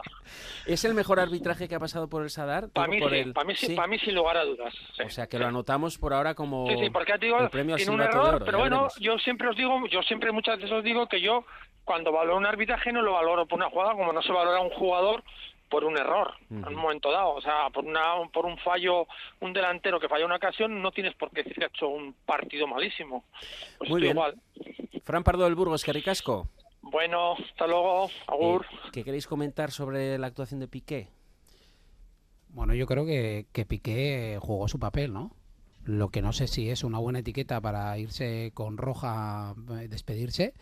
[0.66, 2.70] ¿Es el mejor arbitraje que ha pasado por el Sadar?
[2.70, 5.04] para mí por sí el- para mí sí, para mí sin lugar a dudas sí.
[5.04, 7.92] O sea, que lo anotamos por ahora como Sí, sí, porque digo, el premio tiene
[7.92, 11.08] un error, oro, pero bueno, yo siempre os digo, yo siempre muchas veces os digo
[11.08, 11.46] que yo
[11.84, 14.70] cuando valoro un arbitraje no lo valoro por una jugada como no se valora un
[14.70, 15.24] jugador
[15.72, 18.02] por un error en un momento dado, o sea, por una
[18.32, 19.08] por un fallo,
[19.40, 22.14] un delantero que falla una ocasión, no tienes por qué decir que ha hecho un
[22.26, 23.24] partido malísimo.
[23.78, 24.12] Pues Muy bien.
[24.12, 24.36] igual.
[25.04, 26.50] Fran Pardo del Burgos, que ricasco.
[26.82, 28.66] Bueno, hasta luego, Agur.
[28.92, 31.08] ¿Qué queréis comentar sobre la actuación de Piqué?
[32.50, 35.32] Bueno, yo creo que, que Piqué jugó su papel, ¿no?
[35.86, 40.54] Lo que no sé si es una buena etiqueta para irse con roja, eh, despedirse,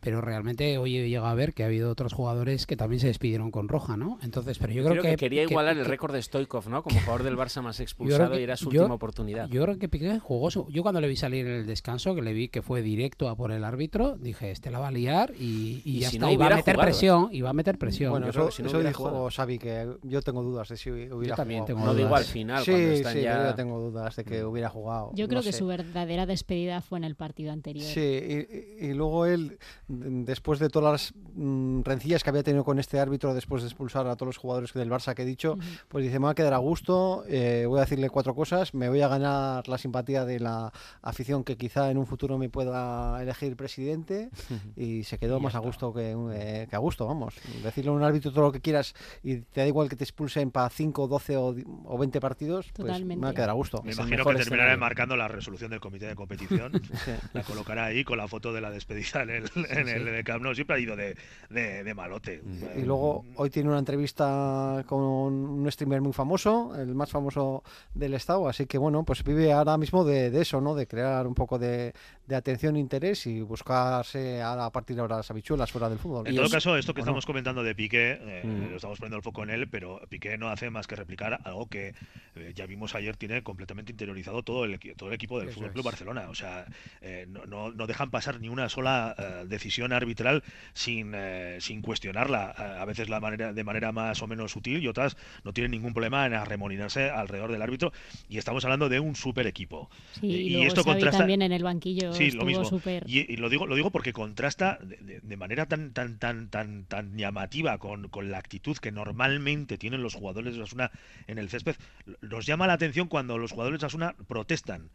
[0.00, 3.06] pero realmente hoy he llegado a ver que ha habido otros jugadores que también se
[3.08, 4.18] despidieron con roja, ¿no?
[4.22, 6.82] Entonces, pero yo creo, que, quería que- igualar el récord de Stoikov, ¿no?
[6.82, 9.48] Como jugador del Barça más expulsado que- y era su yo- última oportunidad.
[9.48, 10.66] Yo creo que Piqué jugó su...
[10.70, 13.36] Yo cuando le vi salir en el descanso, que le vi que fue directo a
[13.36, 16.26] por el árbitro, dije, este la va a liar y, y Y ya si está.
[16.26, 16.84] no a meter jugado, ¿eh?
[16.84, 18.10] presión, y va a meter presión.
[18.10, 20.76] Bueno, Yo eso, si no eso hubiera dijo jugado- Xavi, que yo tengo dudas de
[20.76, 21.66] si hubiera también jugado.
[21.78, 22.20] tengo No digo dudas.
[22.26, 25.10] al final, Sí, cuando están sí, ya- yo ya tengo dudas de que hubiera jugado.
[25.14, 25.58] Yo no creo que sé.
[25.58, 27.84] su verdadera despedida fue en el partido anterior.
[27.86, 28.46] Sí,
[28.80, 29.58] y luego él
[29.90, 34.06] después de todas las mm, rencillas que había tenido con este árbitro después de expulsar
[34.06, 36.54] a todos los jugadores del Barça que he dicho, pues dice, me va a quedar
[36.54, 40.38] a gusto, eh, voy a decirle cuatro cosas, me voy a ganar la simpatía de
[40.38, 40.72] la
[41.02, 44.30] afición que quizá en un futuro me pueda elegir presidente
[44.76, 47.34] y se quedó más a gusto que, eh, que, a gusto, vamos.
[47.62, 50.50] Decirle a un árbitro todo lo que quieras y te da igual que te expulsen
[50.50, 53.82] para 5, 12 o, o 20 partidos, pues me va a quedar a gusto.
[53.82, 56.72] Me imagino que terminará marcando la resolución del comité de competición,
[57.32, 59.50] la colocará ahí con la foto de la despedida en el,
[59.88, 61.16] en el Camp Nou, siempre ha ido de,
[61.50, 62.42] de, malote.
[62.76, 67.62] Y luego hoy tiene una entrevista con un streamer muy famoso, el más famoso
[67.94, 70.74] del estado, así que bueno, pues vive ahora mismo de, de eso, ¿no?
[70.74, 71.92] De crear un poco de,
[72.30, 76.26] de atención e interés y buscarse a, partir de ahora las habichuelas fuera del fútbol.
[76.26, 78.70] En todo caso, esto que estamos comentando de Piqué, eh, mm.
[78.70, 81.68] lo estamos poniendo el foco en él, pero Piqué no hace más que replicar algo
[81.68, 81.94] que
[82.36, 85.84] eh, ya vimos ayer tiene completamente interiorizado todo el, todo el equipo del Fútbol Club
[85.84, 86.30] Barcelona.
[86.30, 86.66] O sea,
[87.02, 89.16] eh, no, no, dejan pasar ni una sola
[89.46, 90.42] decisión arbitral
[90.72, 91.14] sin,
[91.58, 92.50] sin cuestionarla.
[92.80, 95.92] A veces la manera, de manera más o menos sutil y otras no tienen ningún
[95.92, 97.92] problema en arremoninarse alrededor del árbitro.
[98.28, 99.90] Y estamos hablando de un super equipo.
[100.22, 102.80] y, esto contrasta también en el banquillo sí, lo mismo.
[103.06, 107.78] Y, lo digo, lo digo porque contrasta de, manera tan, tan, tan, tan, tan llamativa
[107.78, 110.90] con, con, la actitud que normalmente tienen los jugadores de Asuna
[111.26, 111.76] en el césped.
[112.20, 114.90] Nos llama la atención cuando los jugadores de Asuna protestan,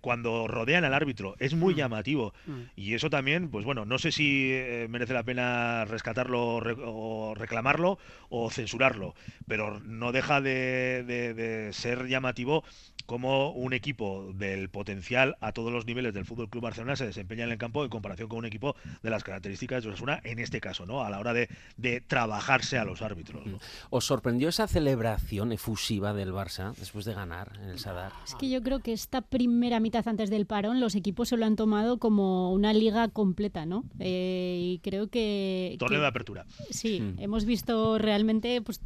[0.00, 1.36] cuando rodean al árbitro.
[1.38, 1.76] Es muy mm.
[1.76, 2.34] llamativo.
[2.46, 2.60] Mm.
[2.76, 7.98] Y eso también, pues bueno, no sé si eh, merece la pena rescatarlo o reclamarlo
[8.28, 9.14] o censurarlo,
[9.46, 12.64] pero no deja de, de ser llamativo
[13.06, 17.44] como un equipo del potencial a todos los niveles del Fútbol Club Barcelona se desempeña
[17.44, 20.60] en el campo en comparación con un equipo de las características de Osasuna en este
[20.60, 21.02] caso, ¿no?
[21.02, 23.46] A la hora de, de trabajarse a los árbitros.
[23.46, 23.54] Mm.
[23.90, 28.12] ¿Os sorprendió esa celebración efusiva del Barça después de ganar en el Sadar?
[28.24, 31.44] Es que yo creo que esta primera mitad antes del parón los equipos se lo
[31.44, 33.73] han tomado como una liga completa, ¿no?
[33.98, 36.46] Eh, y creo que torneo de apertura.
[36.70, 37.20] Sí, mm.
[37.20, 38.80] hemos visto realmente pues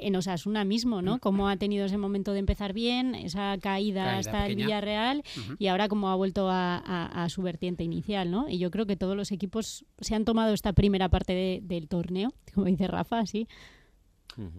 [0.00, 1.16] en Osasuna mismo, ¿no?
[1.16, 1.18] Mm.
[1.20, 5.22] Cómo ha tenido ese momento de empezar bien, esa caída, hasta el Villarreal
[5.58, 8.48] y ahora como ha vuelto a, su vertiente inicial, ¿no?
[8.48, 12.32] Y yo creo que todos los equipos se han tomado esta primera parte del torneo,
[12.54, 13.46] como dice Rafa, sí.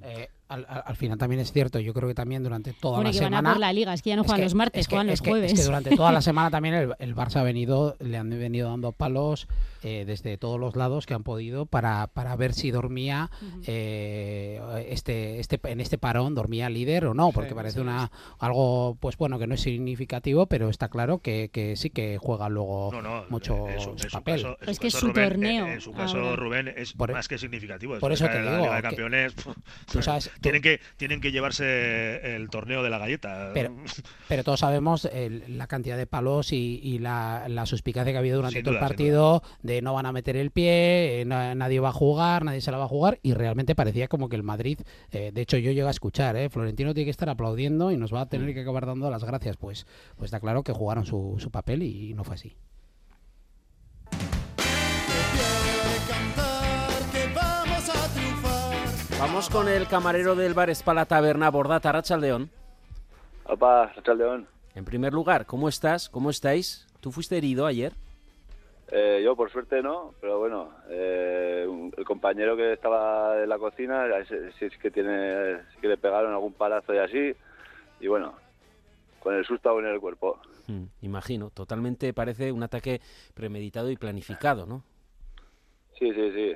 [0.03, 3.37] Eh, al, final también es cierto, yo creo que también durante toda la semana.
[3.37, 5.53] Van a por la liga, es que ya no juegan los martes, juegan los jueves.
[5.53, 8.69] es que durante toda la semana también el, el, Barça ha venido, le han venido
[8.69, 9.47] dando palos
[9.85, 13.29] eh, desde todos los lados que han podido para, para ver si dormía
[13.67, 19.17] eh, este, este, en este parón, dormía líder o no, porque parece una algo, pues
[19.17, 22.91] bueno, que no es significativo, pero está claro que, que sí que juega luego
[23.27, 23.65] mucho
[24.09, 24.55] papel.
[24.65, 25.67] es que es su torneo.
[25.67, 27.99] En, su caso, Rubén, es e más que significativo.
[27.99, 28.51] Por eso te digo.
[28.51, 29.35] La Liga de Campeones,
[30.43, 33.51] tienen, que, tienen que llevarse el torneo de la galleta.
[33.53, 33.75] Pero,
[34.27, 35.09] pero todos sabemos
[35.47, 39.41] la cantidad de palos y, la, la, suspicacia que ha habido durante todo el partido
[39.81, 42.85] no van a meter el pie, eh, nadie va a jugar, nadie se la va
[42.85, 44.79] a jugar y realmente parecía como que el Madrid,
[45.11, 48.13] eh, de hecho yo llego a escuchar, eh, Florentino tiene que estar aplaudiendo y nos
[48.13, 48.53] va a tener mm.
[48.53, 49.85] que acabar dando las gracias, pues,
[50.15, 52.55] pues está claro que jugaron su, su papel y, no fue así.
[59.25, 62.49] Vamos con el camarero del bar Espala Taberna, Bordata, Rachaldeón.
[63.45, 64.49] Opa, Rachaldeón.
[64.75, 66.09] En primer lugar, ¿cómo estás?
[66.09, 66.85] ¿Cómo estáis?
[66.99, 67.93] ¿Tú fuiste herido ayer?
[68.91, 71.65] Eh, yo por suerte no, pero bueno, eh,
[71.95, 74.03] el compañero que estaba en la cocina,
[74.59, 77.33] si es que tiene, que le pegaron algún palazo y así,
[78.01, 78.33] y bueno,
[79.21, 80.37] con el susto en el cuerpo.
[80.67, 82.99] Hmm, imagino, totalmente parece un ataque
[83.33, 84.83] premeditado y planificado, ¿no?
[85.97, 86.55] Sí, sí, sí.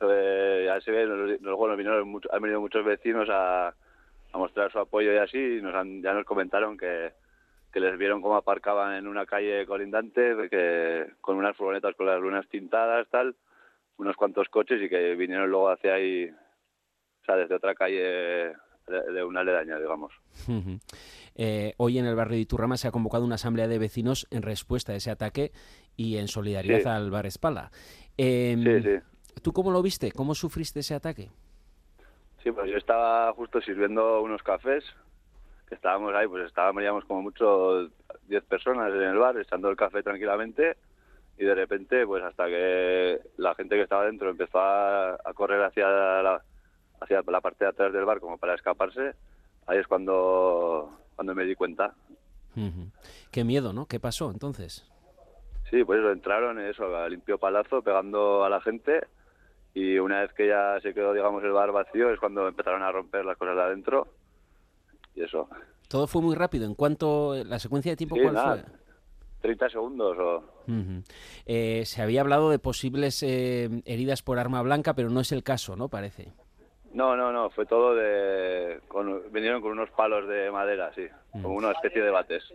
[0.00, 1.06] Ya se ve,
[1.40, 5.74] luego vinieron, han venido muchos vecinos a, a mostrar su apoyo y así, y nos
[5.74, 7.12] han, ya nos comentaron que
[7.74, 12.20] que les vieron cómo aparcaban en una calle colindante, que con unas furgonetas con las
[12.20, 13.34] lunas tintadas, tal,
[13.96, 18.52] unos cuantos coches y que vinieron luego hacia ahí, o sea, desde otra calle
[18.86, 20.12] de, una aledaña, digamos.
[21.36, 24.42] Eh, hoy en el barrio de Iturrama se ha convocado una asamblea de vecinos en
[24.42, 25.50] respuesta a ese ataque
[25.96, 27.72] y en solidaridad al bar Espala.
[28.16, 29.13] Em, sí, sí.
[29.42, 30.12] ¿Tú cómo lo viste?
[30.12, 31.30] ¿Cómo sufriste ese ataque?
[32.42, 34.84] Sí, pues yo estaba justo sirviendo unos cafés
[35.74, 37.88] estábamos ahí, pues estábamos como mucho
[38.28, 40.76] 10 personas en el bar echando el café tranquilamente
[41.36, 45.88] y de repente pues hasta que la gente que estaba dentro empezó a, correr hacia
[45.88, 46.42] la,
[47.00, 49.14] hacia la parte de atrás del bar como para escaparse,
[49.66, 51.94] ahí es cuando, cuando me di cuenta.
[53.32, 53.86] Qué miedo, ¿no?
[53.86, 54.88] ¿Qué pasó entonces?
[55.70, 59.08] Sí, pues entraron, eso, a limpio palazo, pegando a la gente
[59.74, 62.92] y una vez que ya se quedó, digamos, el bar vacío es cuando empezaron a
[62.92, 64.06] romper las cosas de adentro
[65.14, 65.48] y eso.
[65.88, 66.64] Todo fue muy rápido.
[66.64, 68.64] ¿En cuánto, la secuencia de tiempo cuál fue?
[69.42, 70.42] 30 segundos o
[71.44, 75.42] Eh, se había hablado de posibles eh, heridas por arma blanca, pero no es el
[75.42, 75.88] caso, ¿no?
[75.88, 76.32] Parece.
[76.94, 78.80] No, no, no, fue todo de...
[79.32, 81.02] vinieron con unos palos de madera, sí,
[81.32, 82.54] como una especie de bates.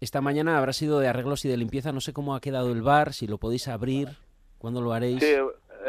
[0.00, 2.82] Esta mañana habrá sido de arreglos y de limpieza, no sé cómo ha quedado el
[2.82, 4.10] bar, si lo podéis abrir,
[4.58, 5.20] ¿cuándo lo haréis?
[5.20, 5.34] Sí,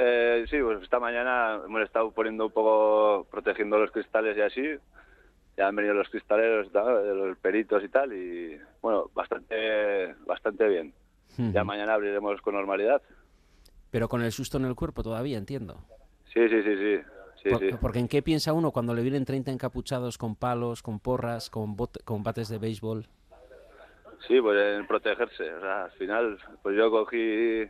[0.02, 4.64] eh, sí, pues esta mañana hemos estado poniendo un poco, protegiendo los cristales y así.
[5.58, 10.94] Ya han venido los cristaleros, los peritos y tal, y bueno, bastante, bastante bien.
[11.38, 13.02] Ya mañana abriremos con normalidad.
[13.92, 15.78] Pero con el susto en el cuerpo todavía, entiendo.
[16.34, 17.00] Sí, sí, sí, sí.
[17.44, 17.78] sí, sí.
[17.82, 21.76] Porque ¿en qué piensa uno cuando le vienen 30 encapuchados con palos, con porras, con,
[22.06, 23.08] con bates de béisbol?
[24.28, 25.54] Sí, pues en protegerse.
[25.54, 27.68] O sea, al final, pues yo cogí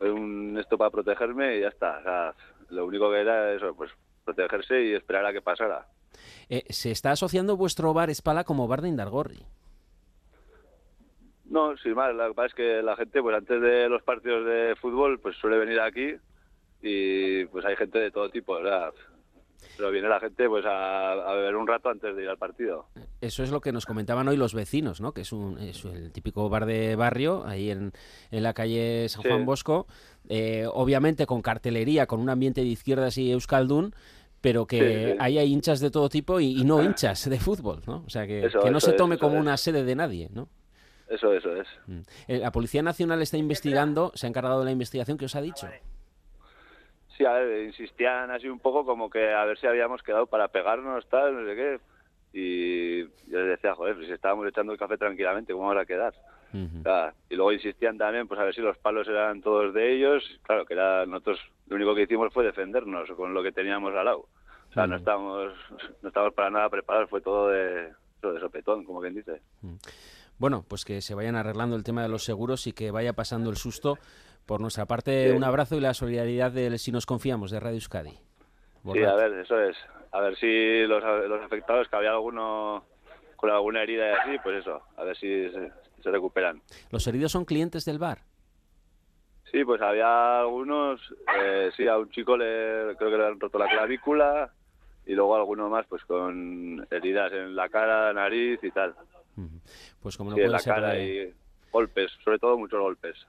[0.00, 1.98] un esto para protegerme y ya está.
[1.98, 2.34] O sea,
[2.70, 3.90] lo único que era eso, pues
[4.24, 5.86] protegerse y esperar a que pasara.
[6.48, 9.44] Eh, ¿Se está asociando vuestro bar Espala como bar de Indargorri?
[11.46, 12.14] No, sin más.
[12.14, 15.36] Lo que pasa es que la gente, pues antes de los partidos de fútbol, pues
[15.36, 16.14] suele venir aquí
[16.82, 18.92] y pues hay gente de todo tipo, ¿verdad?
[19.76, 22.86] Pero viene la gente pues a, beber un rato antes de ir al partido.
[23.20, 25.12] Eso es lo que nos comentaban hoy los vecinos, ¿no?
[25.12, 27.92] Que es, un, es el típico bar de barrio, ahí en,
[28.30, 29.86] en la calle San Juan Bosco,
[30.28, 33.94] eh, obviamente con cartelería, con un ambiente de izquierdas y Euskaldun,
[34.40, 38.04] pero que hay hinchas de todo tipo y, no hinchas de fútbol, ¿no?
[38.06, 40.48] O sea, que, que no se tome como una sede de nadie, ¿no?
[41.08, 41.68] Eso, eso es.
[41.86, 42.00] Mm.
[42.28, 45.42] Eh, la Policía Nacional está investigando, se ha encargado de la investigación, ¿qué os ha
[45.42, 45.68] dicho?
[47.16, 50.48] Sí, a ver, insistían así un poco como que a ver si habíamos quedado para
[50.48, 51.80] pegarnos, tal, no sé qué.
[52.32, 55.86] Y yo les decía, joder, pues si estábamos echando el café tranquilamente, ¿cómo vamos a
[55.86, 56.14] quedar?
[56.54, 60.22] y luego insistían también, pues a ver si los palos eran todos de ellos.
[60.42, 64.04] Claro, que era nosotros, lo único que hicimos fue defendernos con lo que teníamos al
[64.04, 64.28] lado.
[64.70, 65.52] O sea, no estábamos,
[66.02, 69.40] no estábamos para nada preparados, fue todo de, todo de sopetón, como quien dice.
[70.38, 73.50] Bueno, pues que se vayan arreglando el tema de los seguros y que vaya pasando
[73.50, 73.98] el susto
[74.46, 78.18] por nuestra parte, un abrazo y la solidaridad de Si nos confiamos de Radio Euskadi.
[78.92, 79.76] Sí, a ver, eso es.
[80.12, 82.84] A ver si los, los afectados, que había alguno
[83.36, 86.62] con alguna herida y así, pues eso, a ver si se, recuperan.
[86.90, 88.22] ¿Los heridos son clientes del bar?
[89.50, 91.00] Sí, pues había algunos,
[91.38, 94.50] eh, sí, a un chico le, creo que le han roto la clavícula
[95.06, 98.94] y luego alguno más pues con heridas en la cara, nariz y tal.
[100.00, 101.34] Pues como no puede en la ser cara y
[101.70, 103.26] golpes, sobre todo muchos golpes.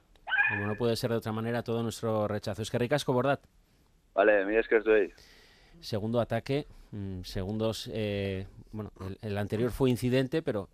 [0.50, 2.62] Como no puede ser de otra manera, todo nuestro rechazo.
[2.62, 3.40] Es que ricasco, ¿verdad?
[4.14, 5.12] Vale, mira, es que estoy.
[5.80, 7.90] Segundo ataque, mm, segundos.
[7.92, 10.68] Eh, bueno, el, anterior fue incidente, pero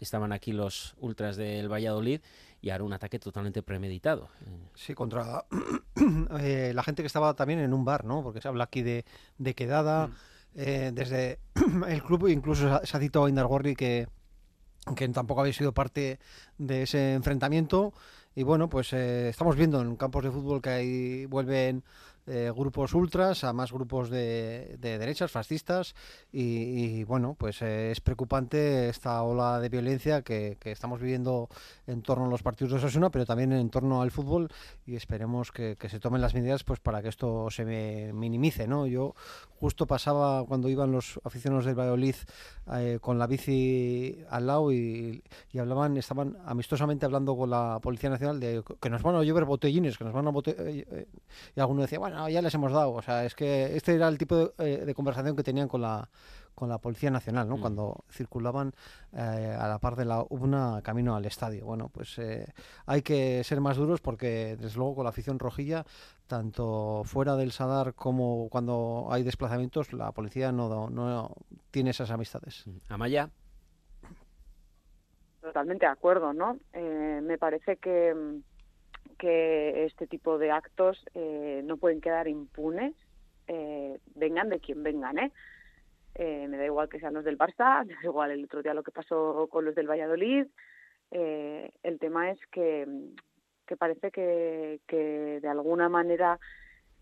[0.00, 2.20] estaban aquí los ultras del Valladolid
[2.60, 4.28] y ahora un ataque totalmente premeditado.
[4.74, 5.44] Sí, contra
[6.40, 8.22] eh, la gente que estaba también en un bar, ¿no?
[8.22, 9.04] Porque se habla aquí de,
[9.54, 10.08] quedada.
[10.08, 10.14] Mm.
[10.56, 11.38] Eh, desde
[11.88, 14.08] el club incluso se ha citado a Indargorri que,
[14.96, 16.18] que tampoco había sido parte
[16.58, 17.92] de ese enfrentamiento.
[18.38, 21.82] Y bueno, pues eh, estamos viendo en campos de fútbol que ahí vuelven
[22.28, 25.94] eh, grupos ultras, a más grupos de, derechas, fascistas,
[26.32, 31.48] y, bueno, pues eh, es preocupante esta ola de violencia que, estamos viviendo
[31.86, 34.50] en torno a los partidos de Osasuna, pero también en torno al fútbol,
[34.86, 38.86] y esperemos que, se tomen las medidas pues para que esto se minimice, ¿no?
[38.86, 39.14] Yo
[39.58, 42.14] justo pasaba cuando iban los aficionados del Valladolid
[42.74, 45.22] eh, con la bici al lado y,
[45.58, 49.96] hablaban, estaban amistosamente hablando con la Policía Nacional de que nos van a llover botellines,
[49.96, 50.30] que nos van a
[51.56, 52.92] y alguno decía, bueno, ya les hemos dado.
[52.92, 56.08] O sea, es que este era el tipo de, eh, conversación que tenían con la,
[56.54, 57.58] con la Policía Nacional, ¿no?
[57.58, 57.60] Mm.
[57.60, 58.72] Cuando circulaban
[59.12, 61.64] eh, a la par de la UBNA camino al estadio.
[61.66, 62.52] Bueno, pues eh,
[62.86, 65.84] hay que ser más duros porque, desde luego, con la afición rojilla,
[66.26, 71.34] tanto fuera del Sadar como cuando hay desplazamientos, la policía no, no
[71.70, 72.66] tiene esas amistades.
[72.66, 72.92] Mm.
[72.92, 73.30] Amaya.
[75.40, 76.58] Totalmente de acuerdo, ¿no?
[76.74, 78.42] me parece que
[79.18, 82.94] que este tipo de actos eh, no pueden quedar impunes,
[83.46, 85.32] eh, vengan de quien vengan, ¿eh?
[86.14, 86.46] ¿eh?
[86.48, 88.82] Me da igual que sean los del Barça, me da igual el otro día lo
[88.82, 90.46] que pasó con los del Valladolid.
[91.10, 92.86] el tema es que,
[93.66, 96.38] que parece que, que de alguna manera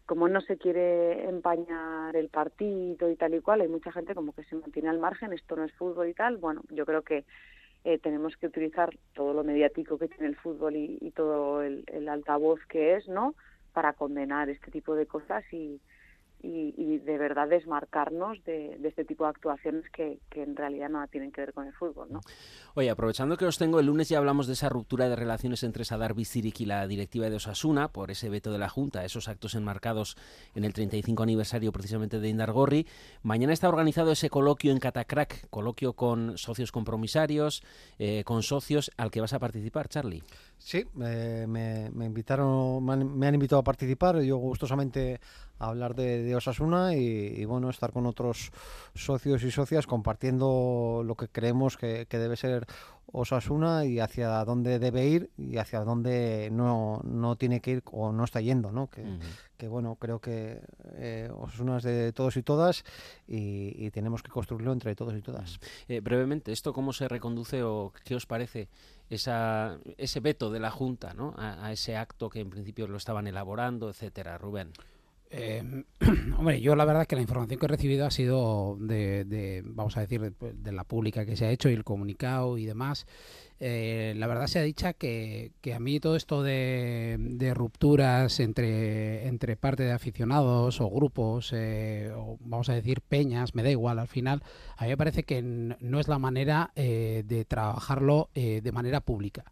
[0.06, 4.32] como no se quiere empañar el partido y tal y cual, hay mucha gente como
[4.32, 6.36] que se mantiene al margen, esto no es fútbol y tal.
[6.36, 7.24] Bueno, yo creo que
[7.87, 12.09] eh, tenemos que utilizar todo lo mediático que tiene el fútbol y, todo el, el,
[12.09, 13.37] altavoz que es, ¿no?
[13.72, 15.80] Para condenar este tipo de cosas y,
[16.43, 21.41] y, de verdad desmarcarnos de, este tipo de actuaciones que, en realidad nada tienen que
[21.41, 22.09] ver con el fútbol.
[22.11, 22.20] ¿no?
[22.74, 25.84] Oye, aprovechando que os tengo, el lunes ya hablamos de esa ruptura de relaciones entre
[25.84, 29.55] Sadar Bizirik y la directiva de Osasuna por ese veto de la Junta, esos actos
[29.55, 30.16] enmarcados
[30.55, 32.87] en el 35 aniversario precisamente de Indargorri.
[33.22, 37.62] Mañana está organizado ese coloquio en Catacrack, coloquio con socios compromisarios,
[37.99, 40.22] eh, con socios, al que vas a participar, Charlie.
[40.59, 45.20] Sí, me, me, invitaron, me han, invitado a participar, yo gustosamente
[45.59, 48.50] a hablar de, Osasuna y, bueno, estar con otros
[48.94, 52.66] socios y socias compartiendo lo que creemos que, que debe ser
[53.12, 58.12] Osasuna y hacia dónde debe ir y hacia dónde no, no tiene que ir o
[58.12, 58.88] no está yendo, ¿no?
[58.88, 59.04] Que,
[59.57, 60.61] que bueno, creo que
[60.96, 62.84] eh, Osasuna es de todos y todas
[63.26, 65.59] y, tenemos que construirlo entre todos y todas.
[65.88, 68.68] Eh, brevemente, ¿esto cómo se reconduce o qué os parece
[69.11, 71.34] esa, ese veto de la Junta ¿no?
[71.36, 74.72] a, a ese acto que en principio lo estaban elaborando, etcétera, Rubén?
[75.39, 75.62] Eh,
[76.39, 80.01] hombre, yo la verdad que la información que he recibido ha sido de, vamos a
[80.01, 83.07] decir, de, la pública que se ha hecho y el comunicado y demás.
[83.61, 89.26] Eh, la verdad se ha dicho que, que a mí todo esto de, rupturas entre,
[89.28, 93.99] entre parte de aficionados o grupos, eh, o vamos a decir peñas, me da igual
[93.99, 94.43] al final,
[94.78, 99.45] a mí me parece que no es la manera eh, de trabajarlo de manera pública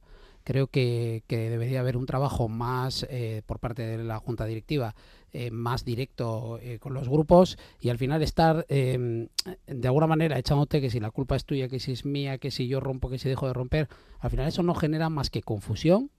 [0.45, 3.07] creo que, que, debería haber un trabajo más
[3.47, 4.95] por parte de la junta directiva
[5.37, 9.27] eh, más directo eh, con los grupos y al final estar em,
[9.67, 12.53] de alguna manera echándote que si la culpa es tuya, que si es mía, que
[12.53, 13.89] si yo rompo, que si dejo de romper,
[14.21, 16.13] al final eso no genera más que confusión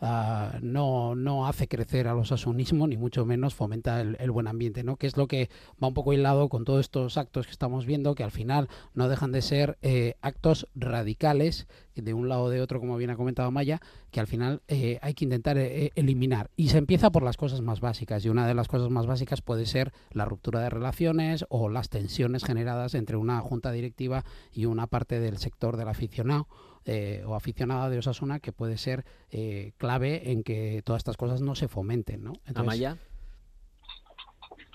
[0.00, 4.82] Ah, no, no hace crecer a los asunismos ni mucho menos fomenta el, buen ambiente,
[4.82, 4.96] ¿no?
[4.96, 5.48] Que es lo que
[5.82, 9.08] va un poco hilado con todos estos actos que estamos viendo, que al final no
[9.08, 13.16] dejan de ser eh, actos radicales de un lado o de otro, como bien ha
[13.16, 13.80] comentado Maya,
[14.10, 16.50] que al final eh, hay que intentar eh, eliminar.
[16.56, 19.42] Y se empieza por las cosas más básicas, y una de las cosas más básicas
[19.42, 24.66] puede ser la ruptura de relaciones o las tensiones generadas entre una junta directiva y
[24.66, 26.48] una parte del sector del aficionado
[26.86, 31.40] eh, o aficionada de Osasuna que puede ser eh, clave en que todas estas cosas
[31.40, 32.32] no se fomenten, ¿no?
[32.54, 32.96] Amaya.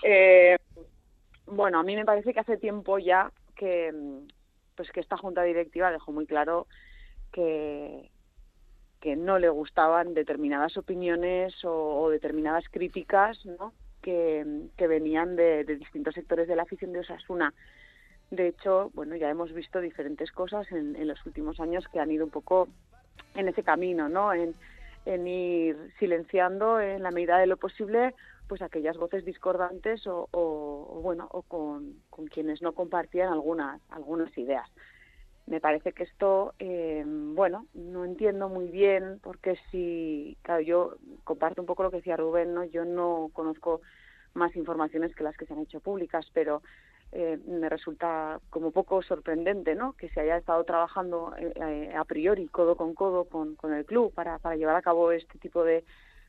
[0.02, 0.56] Eh,
[1.46, 3.92] bueno, a mí me parece que hace tiempo ya que
[4.74, 6.66] pues que esta junta directiva dejó muy claro
[7.32, 8.10] que
[9.00, 13.72] que no le gustaban determinadas opiniones o, determinadas críticas ¿no?
[14.02, 17.54] que, que venían de, de, distintos sectores de la afición de Osasuna.
[18.30, 22.10] De hecho, bueno, ya hemos visto diferentes cosas en, en los últimos años que han
[22.10, 22.68] ido un poco
[23.34, 24.32] en ese camino, ¿no?
[24.32, 24.54] En,
[25.06, 28.14] en ir silenciando en la medida de lo posible
[28.48, 34.68] pues aquellas voces discordantes o, bueno o con, con, quienes no compartían algunas algunas ideas
[35.46, 41.62] me parece que esto eh, bueno no entiendo muy bien porque si claro yo comparto
[41.62, 43.80] un poco lo que decía Rubén no yo no conozco
[44.34, 46.62] más informaciones que las que se han hecho públicas pero
[47.12, 49.94] eh, me resulta como poco sorprendente ¿no?
[49.94, 54.12] que se haya estado trabajando eh, a priori codo con codo con, con el club
[54.14, 55.84] para, para llevar a cabo este tipo de,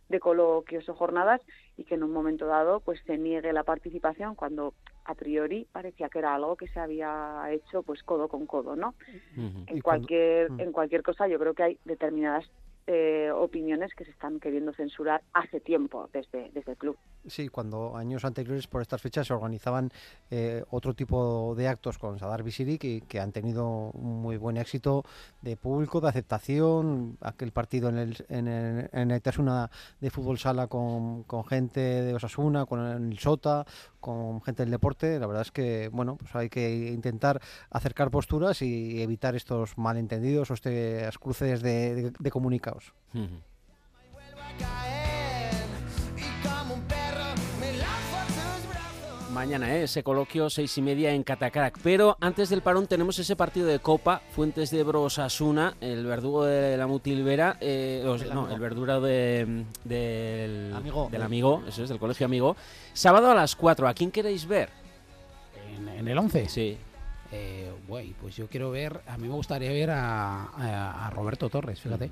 [0.09, 1.41] de coloquios o jornadas
[1.77, 4.73] y que en un momento dado pues se niegue la participación cuando
[5.05, 8.95] a priori parecía que era algo que se había hecho pues codo con codo no
[9.35, 10.59] en cualquier mm.
[10.61, 12.45] en cualquier cosa yo creo que hay determinadas
[12.93, 16.97] eh, opiniones que se están queriendo censurar hace tiempo desde, desde el club.
[17.25, 19.91] Sí, cuando años anteriores por estas fechas se organizaban
[20.29, 25.03] eh, otro tipo de actos con Sadar Visiri que, han tenido un muy buen éxito
[25.41, 27.17] de público, de aceptación.
[27.21, 29.21] Aquel partido en el, en el, en el
[30.01, 33.65] de fútbol sala con, con gente de Osasuna, con el Sota,
[34.01, 35.19] con gente del deporte.
[35.19, 37.39] La verdad es que, bueno, pues hay que intentar
[37.69, 42.80] acercar posturas y evitar estos malentendidos o estos cruces de, comunicados.
[49.31, 49.83] Mañana, ¿eh?
[49.83, 51.79] ese coloquio seis y media en Catacarac.
[51.81, 56.75] Pero antes del parón tenemos ese partido de Copa, Fuentes de Brosasuna, el verdugo de
[56.75, 58.03] la Mutilvera, eh,
[58.33, 62.57] no, el verdura de, del, amigo, del amigo, eso es, del colegio amigo.
[62.93, 64.69] Sábado a las 4, ¿a quién queréis ver?
[65.97, 66.49] ¿En, el 11?
[66.49, 66.77] Sí.
[67.31, 67.71] Eh,
[68.19, 72.11] pues yo quiero ver, a mí me gustaría ver a, a Roberto Torres, fíjate.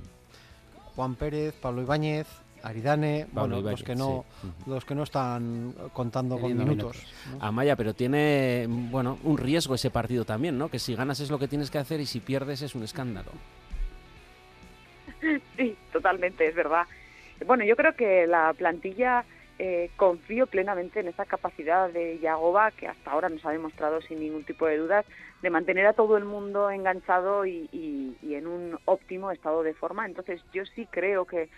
[0.95, 2.27] Juan Pérez, Pablo Ibáñez,
[2.63, 4.25] Aridane, bueno, los que no
[4.65, 7.05] los que no están contando con minutos.
[7.39, 10.69] Amaya, pero tiene bueno, un riesgo ese partido también, ¿no?
[10.69, 13.31] Que si ganas es lo que tienes que hacer y si pierdes es un escándalo.
[15.57, 16.85] Sí, totalmente, es verdad.
[17.45, 19.25] Bueno, yo creo que la plantilla
[19.59, 24.19] eh, confío plenamente en esa capacidad de Yagoba, que hasta ahora nos ha demostrado sin
[24.19, 25.05] ningún tipo de dudas,
[25.41, 30.05] de mantener a todo el mundo enganchado y, y en un óptimo estado de forma.
[30.05, 31.49] Entonces, yo sí creo que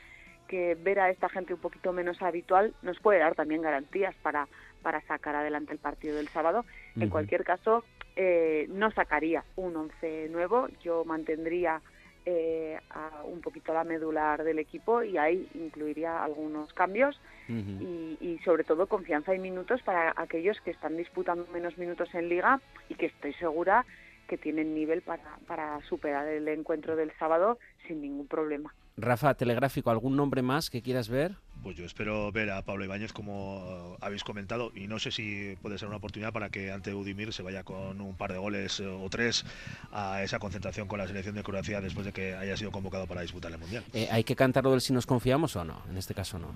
[0.51, 4.49] que ver a esta gente un poquito menos habitual nos puede dar también garantías para,
[4.81, 6.65] para sacar adelante el partido del sábado.
[6.99, 7.85] En cualquier caso,
[8.17, 11.81] eh, no sacaría un once nuevo, yo mantendría
[12.25, 18.39] eh, a un poquito la medular del equipo y ahí incluiría algunos cambios y, y,
[18.45, 22.95] sobre todo confianza y minutos para aquellos que están disputando menos minutos en liga y
[22.95, 23.85] que estoy segura
[24.31, 28.73] que tienen nivel para, para superar el encuentro del sábado sin ningún problema.
[28.95, 31.35] Rafa, telegráfico, ¿algún nombre más que quieras ver?
[31.63, 35.77] Pues yo espero ver a Pablo Ibáñez como habéis comentado y no sé si puede
[35.77, 39.05] ser una oportunidad para que ante Udimir se vaya con un par de goles o
[39.09, 39.45] tres
[39.91, 43.21] a esa concentración con la selección de Croacia después de que haya sido convocado para
[43.21, 43.83] disputar el Mundial.
[43.91, 45.81] Eh, ¿Hay que cantarlo del si nos confiamos o no?
[45.89, 46.55] En este caso no.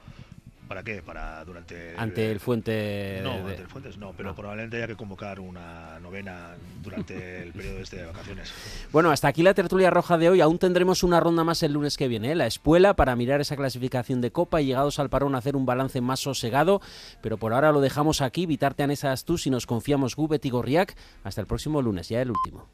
[0.67, 1.01] ¿Para qué?
[1.01, 1.93] Para durante...
[1.97, 3.19] Ante el Fuente...
[3.23, 7.79] No, ante el Fuentes no, pero probablemente haya que convocar una novena durante el periodo
[7.79, 8.51] este de vacaciones.
[8.91, 10.41] Bueno, hasta aquí la tertulia roja de hoy.
[10.41, 12.35] Aún tendremos una ronda más el lunes que viene, ¿eh?
[12.35, 16.01] la espuela, para mirar esa clasificación de Copa y llegados al parón hacer un balance
[16.01, 16.81] más sosegado.
[17.21, 18.45] Pero por ahora lo dejamos aquí.
[18.45, 20.95] Vitarte a Astú si nos confiamos Gubet y Gorriak.
[21.23, 22.67] Hasta el próximo lunes, ya el último.